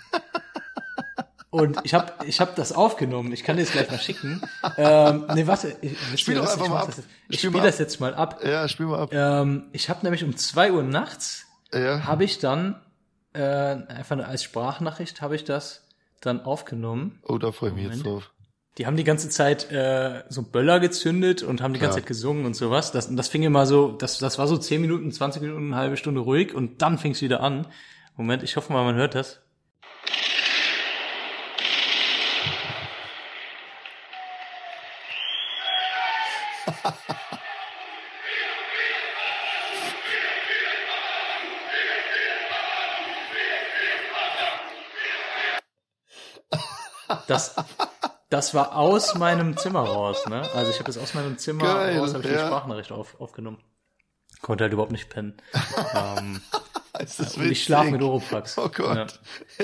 [1.51, 3.33] Und ich habe ich hab das aufgenommen.
[3.33, 4.41] Ich kann dir das gleich mal schicken.
[4.77, 5.77] Ähm, nee, warte.
[5.83, 6.87] Ich, Spiel doch einfach ich mal ab.
[6.87, 7.81] Das, ich Spiel spiele mal das ab.
[7.81, 8.41] jetzt mal ab.
[8.45, 9.11] ja, spiel mal ab.
[9.13, 12.05] Ähm, ich habe nämlich um zwei Uhr nachts Ja.
[12.05, 12.81] habe ich dann
[13.33, 15.87] äh, einfach als Sprachnachricht habe ich das
[16.21, 17.19] dann aufgenommen.
[17.25, 18.31] Oh, da freue ich mich jetzt drauf.
[18.79, 22.03] Die haben die ganze Zeit äh, so Böller gezündet und haben die ganze Klar.
[22.03, 22.93] Zeit gesungen und sowas.
[22.93, 25.77] Das, und das fing immer so, das, das war so 10 Minuten, 20 Minuten, eine
[25.77, 27.67] halbe Stunde ruhig und dann fing es wieder an.
[28.17, 29.41] Moment, ich hoffe mal, man hört das.
[47.27, 47.55] Das,
[48.29, 50.43] das war aus meinem Zimmer raus, ne?
[50.55, 52.39] Also ich habe das aus meinem Zimmer Geil, raus, habe ich ja.
[52.41, 53.59] die Sprachnachricht auf, aufgenommen.
[54.43, 55.37] Konnte halt überhaupt nicht pennen.
[55.95, 56.41] ähm,
[56.99, 58.59] Ist das und ich schlafe mit Oropax.
[58.59, 58.97] Oh Gott.
[58.97, 59.03] Ja,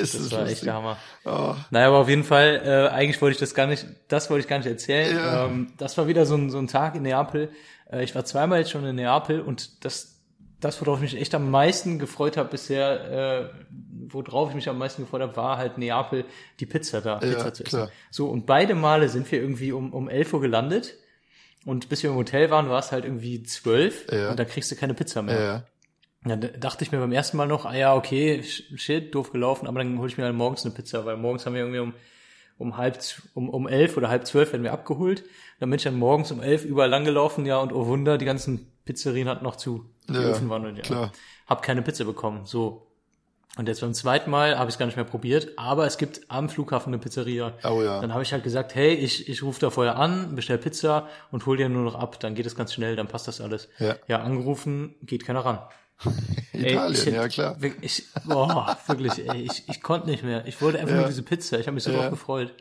[0.00, 0.64] Ist das das war echt lustig?
[0.64, 0.96] der Hammer.
[1.24, 4.42] Oh, Naja, aber auf jeden Fall, äh, eigentlich wollte ich das gar nicht, das wollte
[4.42, 5.16] ich gar nicht erzählen.
[5.16, 5.44] Ja.
[5.46, 7.50] Ähm, das war wieder so ein, so ein Tag in Neapel.
[7.90, 10.15] Äh, ich war zweimal jetzt schon in Neapel und das,
[10.66, 13.64] das, worauf ich mich echt am meisten gefreut habe bisher, äh,
[14.08, 16.24] worauf ich mich am meisten gefreut habe, war halt Neapel,
[16.60, 17.76] die Pizza da, Ja, Pizza zu essen.
[17.76, 17.90] klar.
[18.10, 20.94] So, und beide Male sind wir irgendwie um, um 11 Uhr gelandet.
[21.64, 24.30] Und bis wir im Hotel waren, war es halt irgendwie 12 Ja.
[24.30, 25.40] und da kriegst du keine Pizza mehr.
[25.40, 25.62] ja.
[26.24, 29.68] Dann dachte ich mir beim ersten Mal noch, ah ja, okay, sh- shit, doof gelaufen,
[29.68, 31.94] aber dann hole ich mir halt morgens eine Pizza, weil morgens haben wir irgendwie um,
[32.58, 32.98] um halb,
[33.34, 35.22] um, um elf oder halb zwölf werden wir abgeholt.
[35.58, 38.24] Dann bin ich dann morgens um elf überall lang gelaufen, ja, und oh Wunder, die
[38.26, 39.86] ganzen Pizzerien hatten noch zu.
[40.08, 40.82] Die Ja, Öfen waren und, ja.
[40.82, 41.12] klar.
[41.46, 42.82] Hab keine Pizza bekommen, so.
[43.58, 46.20] Und jetzt beim zweiten Mal habe ich es gar nicht mehr probiert, aber es gibt
[46.28, 47.54] am Flughafen eine Pizzeria.
[47.64, 48.02] Oh ja.
[48.02, 51.46] Dann habe ich halt gesagt, hey, ich, ich rufe da vorher an, bestell Pizza und
[51.46, 53.70] hol dir nur noch ab, dann geht es ganz schnell, dann passt das alles.
[53.78, 53.96] Ja.
[54.08, 55.60] ja angerufen, geht keiner ran.
[56.52, 57.56] Ey, Italien, ich hätte- ja klar.
[57.80, 60.46] Ich, boah, wirklich, ey, ich, ich konnte nicht mehr.
[60.46, 61.00] Ich wollte einfach Ja.
[61.00, 61.58] nur diese Pizza.
[61.58, 62.00] Ich habe mich so Ja.
[62.02, 62.52] drauf gefreut.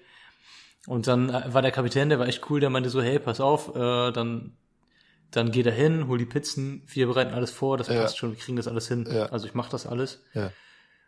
[0.88, 3.40] Und dann äh, war der Kapitän, der war echt cool, der meinte so, hey, pass
[3.42, 4.56] auf, äh, dann,
[5.32, 8.02] dann geh da hin, hol die Pizzen, wir bereiten alles vor, das Ja.
[8.02, 9.08] passt schon, wir kriegen das alles hin.
[9.12, 9.26] Ja.
[9.28, 10.24] Also ich mache das alles.
[10.34, 10.52] Ja.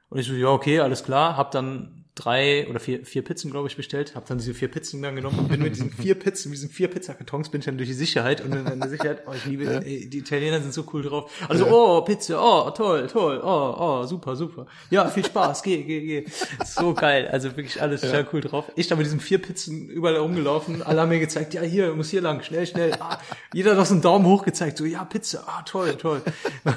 [0.09, 3.67] Und ich so, ja, okay, alles klar, hab dann drei oder vier, vier Pizzen, glaube
[3.67, 6.49] ich, bestellt, hab dann diese vier Pizzen dann genommen und bin mit diesen vier Pizzen,
[6.49, 9.33] mit diesen vier Pizzakartons bin ich dann durch die Sicherheit und in der Sicherheit, oh,
[9.33, 9.79] ich liebe, Ja.
[9.79, 11.31] ey, die Italiener sind so cool drauf.
[11.47, 14.65] Also, oh, Pizza, oh, toll, toll, oh, oh, super, super.
[14.89, 16.25] Ja, viel Spaß, geh, geh, geh.
[16.65, 18.71] So geil, also wirklich alles total cool drauf.
[18.75, 22.09] Ich da mit diesen vier Pizzen überall rumgelaufen, alle haben mir gezeigt, ja, hier, muss
[22.09, 22.93] hier lang, schnell, schnell.
[22.99, 23.19] Ah,
[23.53, 26.21] jeder hat noch so einen Daumen hoch gezeigt, so, ja, Pizza, ah, toll, toll.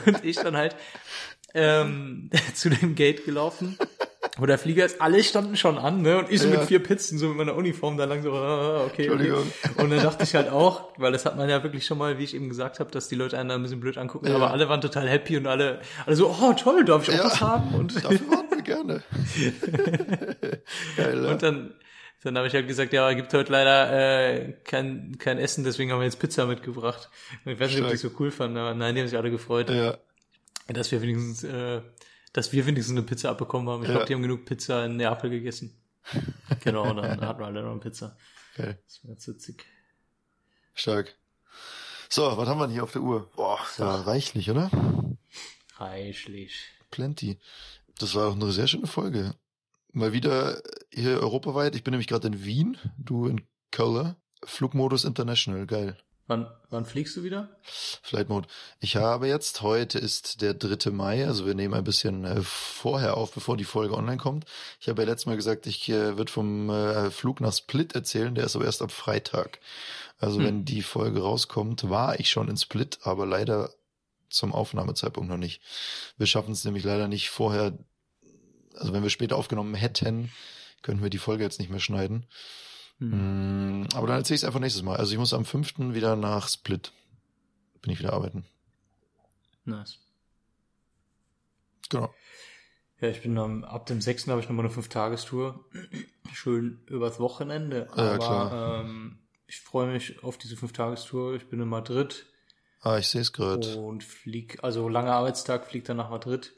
[0.07, 0.76] Und ich dann halt,
[1.55, 3.76] ähm, zu dem Gate gelaufen.
[4.39, 6.18] Wo der Flieger ist, alle standen schon an, ne?
[6.18, 6.59] Und ich so Ja.
[6.59, 9.03] mit vier Pizzen, so mit meiner Uniform da lang so, ah, okay, okay.
[9.03, 9.53] Entschuldigung.
[9.76, 12.24] Und dann dachte ich halt auch, weil das hat man ja wirklich schon mal, wie
[12.24, 14.37] ich eben gesagt habe, dass die Leute einen da ein bisschen blöd angucken, Ja.
[14.37, 17.24] aber alle waren total happy und alle, alle so, oh toll, darf ich auch Ja.
[17.24, 17.74] was haben?
[17.74, 19.03] Und, Dafür warten wir gerne.
[20.97, 21.74] Geil, und dann,
[22.22, 23.93] dann habe ich halt gesagt, ja, gibt heute leider
[24.39, 27.09] äh, kein, kein Essen, deswegen haben wir jetzt Pizza mitgebracht.
[27.45, 28.12] Und ich weiß nicht, ob die Stark.
[28.12, 29.70] so cool fanden, aber nein, die haben sich alle gefreut.
[29.70, 29.97] ja.
[30.68, 31.81] dass wir wenigstens, äh,
[32.33, 33.83] dass wir wenigstens eine Pizza abbekommen haben.
[33.83, 33.95] Ich Ja.
[33.95, 35.76] glaube, die haben genug Pizza in Neapel gegessen.
[36.64, 38.16] genau, dann hatten wir alle noch eine Pizza.
[38.57, 38.81] Geil.
[38.87, 39.64] Das war jetzt witzig.
[40.74, 41.16] Stark.
[42.09, 43.31] So, was haben wir denn hier auf der Uhr?
[43.37, 44.70] Boah, ja, reichlich, oder?
[45.76, 46.70] Reichlich.
[46.91, 47.39] Plenty.
[47.99, 49.35] Das war auch eine sehr schöne Folge.
[49.93, 50.62] Mal wieder
[50.93, 51.74] hier europaweit.
[51.76, 54.16] Ich bin nämlich gerade in Wien, du in Köln.
[54.45, 55.99] Flugmodus International, geil.
[56.31, 57.49] Wann, wann fliegst du wieder?
[57.64, 58.47] Flight Mode.
[58.78, 60.93] Ich habe jetzt, heute ist der 3.
[60.93, 64.45] Mai, also wir nehmen ein bisschen äh, vorher auf, bevor die Folge online kommt.
[64.81, 68.33] Ich habe ja letztes Mal gesagt, ich äh, würde vom äh, Flug nach Split erzählen,
[68.33, 69.59] der ist aber erst ab Freitag.
[70.20, 70.45] Also Hm.
[70.45, 73.70] wenn die Folge rauskommt, war ich schon in Split, aber leider
[74.28, 75.61] zum Aufnahmezeitpunkt noch nicht.
[76.16, 77.76] Wir schaffen es nämlich leider nicht vorher,
[78.76, 80.31] also wenn wir später aufgenommen hätten,
[80.83, 82.24] könnten wir die Folge jetzt nicht mehr schneiden.
[83.01, 83.81] Hm.
[83.83, 84.97] Mm, Aber dann erzähle ich es einfach nächstes Mal.
[84.97, 85.95] Also ich muss am 5.
[85.95, 86.93] wieder nach Split.
[87.83, 88.45] Bin ich wieder arbeiten.
[89.65, 89.99] Nice.
[91.89, 92.15] Genau.
[93.01, 94.29] Ja, ich bin am, ab dem 6.
[94.29, 95.65] habe ich nochmal eine Fünf-Tagestour.
[96.33, 97.89] Schön übers Wochenende.
[97.97, 98.81] Ja, Aber klar.
[98.85, 101.35] Ähm, ich freue mich auf diese Fünf-Tagestour.
[101.35, 102.27] Ich bin in Madrid
[102.83, 103.77] Ah, ich sehe es gerade.
[103.77, 106.55] und flieg, also langer Arbeitstag, flieg dann nach Madrid.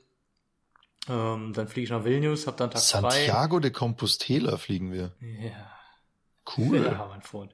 [1.08, 3.00] Ähm, dann fliege ich nach Vilnius, hab dann Tag frei.
[3.00, 5.12] Santiago de Compostela fliegen wir.
[5.20, 5.72] Ja.
[6.56, 6.82] Cool.
[6.84, 7.52] Ja, mein Freund.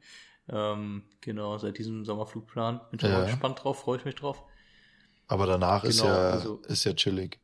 [0.48, 2.80] Ähm, genau, seit diesem Sommerflugplan.
[2.90, 3.18] Bin schon Ja.
[3.18, 4.42] mal gespannt drauf, freue ich mich drauf.
[5.26, 7.38] Aber danach ist Genau, ja also- ist ja chillig.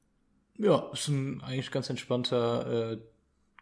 [0.57, 2.99] Ja, ist ein eigentlich ganz entspannter, äh,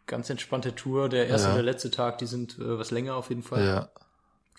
[0.05, 1.09] ganz entspannte Tour.
[1.09, 1.53] Der erste Ja.
[1.53, 3.65] und der letzte Tag, die sind äh, was länger auf jeden Fall.
[3.65, 3.89] Ja,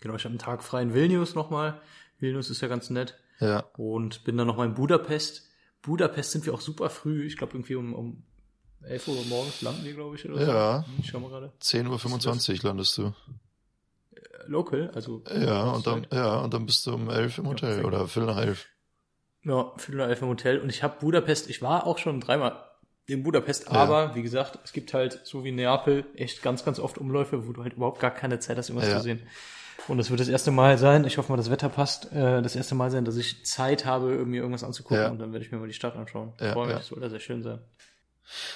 [0.00, 1.80] Genau, ich habe einen Tag frei in Vilnius nochmal.
[2.18, 3.16] Vilnius ist ja ganz nett.
[3.40, 3.60] ja.
[3.78, 5.48] Und bin dann nochmal in Budapest.
[5.82, 7.24] Budapest sind wir auch super früh.
[7.26, 8.22] Ich glaube irgendwie um, um
[8.88, 10.84] 11 Uhr morgens landen wir, glaube ich, oder Ja.
[10.86, 10.92] so.
[11.02, 11.52] Ich schau mal gerade.
[11.60, 13.12] 10.25 Uhr landest du.
[14.14, 15.22] Äh, Local, also.
[15.34, 17.86] Ja, und dann, ja, und dann bist du um 11 im Hotel perfekt.
[17.86, 18.66] oder Viertel nach 11.
[19.42, 20.58] Ja, Viertel nach elf im Hotel.
[20.60, 22.62] Und ich habe Budapest, ich war auch schon dreimal
[23.06, 23.72] in Budapest, Ja.
[23.72, 27.52] aber wie gesagt, es gibt halt so wie Neapel echt ganz, ganz oft Umläufe, wo
[27.52, 28.96] du halt überhaupt gar keine Zeit hast, irgendwas Ja.
[28.96, 29.22] zu sehen.
[29.88, 32.56] Und es wird das erste Mal sein, ich hoffe mal, das Wetter passt, äh, das
[32.56, 35.10] erste Mal sein, dass ich Zeit habe, mir irgendwas anzugucken Ja.
[35.10, 36.32] und dann werde ich mir mal die Stadt anschauen.
[36.40, 36.78] Ja, Freue mich, ja.
[36.78, 37.58] das soll da sehr schön sein.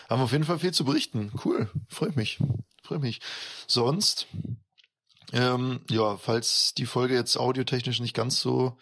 [0.09, 1.33] Haben auf jeden Fall viel zu berichten.
[1.45, 1.71] Cool.
[1.89, 2.39] Freut mich.
[2.83, 3.21] Freut mich.
[3.67, 4.27] Sonst,
[5.33, 8.79] ähm, ja, falls die Folge jetzt audiotechnisch nicht ganz so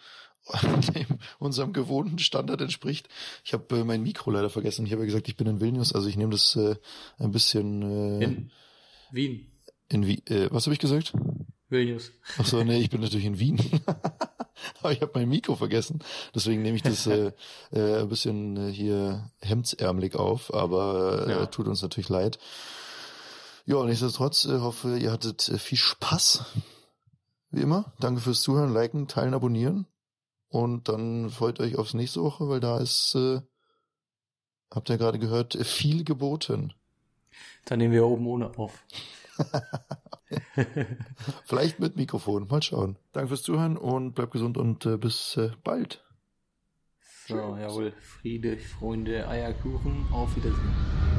[0.95, 3.09] dem, unserem gewohnten Standard entspricht.
[3.43, 4.85] Ich habe äh, mein Mikro leider vergessen.
[4.85, 6.75] Ich habe ja gesagt, ich bin in Vilnius, also ich nehme das äh,
[7.19, 8.51] ein bisschen äh, In
[9.11, 9.51] Wien,
[9.89, 11.13] in Wie äh, was habe ich gesagt?
[11.69, 12.11] Vilnius.
[12.37, 13.57] Ach so, nee, ich bin natürlich in Wien.
[14.79, 15.99] Aber ich habe mein Mikro vergessen.
[16.35, 17.31] Deswegen nehme ich das äh,
[17.71, 21.45] äh, ein bisschen äh, hier hemdsärmelig auf, aber äh, Ja.
[21.47, 22.39] tut uns natürlich leid.
[23.65, 26.45] Ja, nichtsdestotrotz äh, hoffe, ihr hattet äh, viel Spaß.
[27.51, 27.91] Wie immer.
[27.99, 29.87] Danke fürs Zuhören, liken, teilen, abonnieren.
[30.49, 33.41] Und dann freut euch aufs nächste Woche, weil da ist, äh,
[34.73, 36.73] habt ihr gerade gehört, viel geboten.
[37.65, 38.71] Dann nehmen wir oben ohne auf.
[41.45, 42.47] Vielleicht mit Mikrofon.
[42.47, 42.97] Mal schauen.
[43.13, 46.03] Danke fürs Zuhören und bleibt gesund und äh, bis äh, bald.
[47.27, 47.93] So, jawohl.
[47.99, 51.16] Friede, Freunde, Eierkuchen, auf Wiedersehen.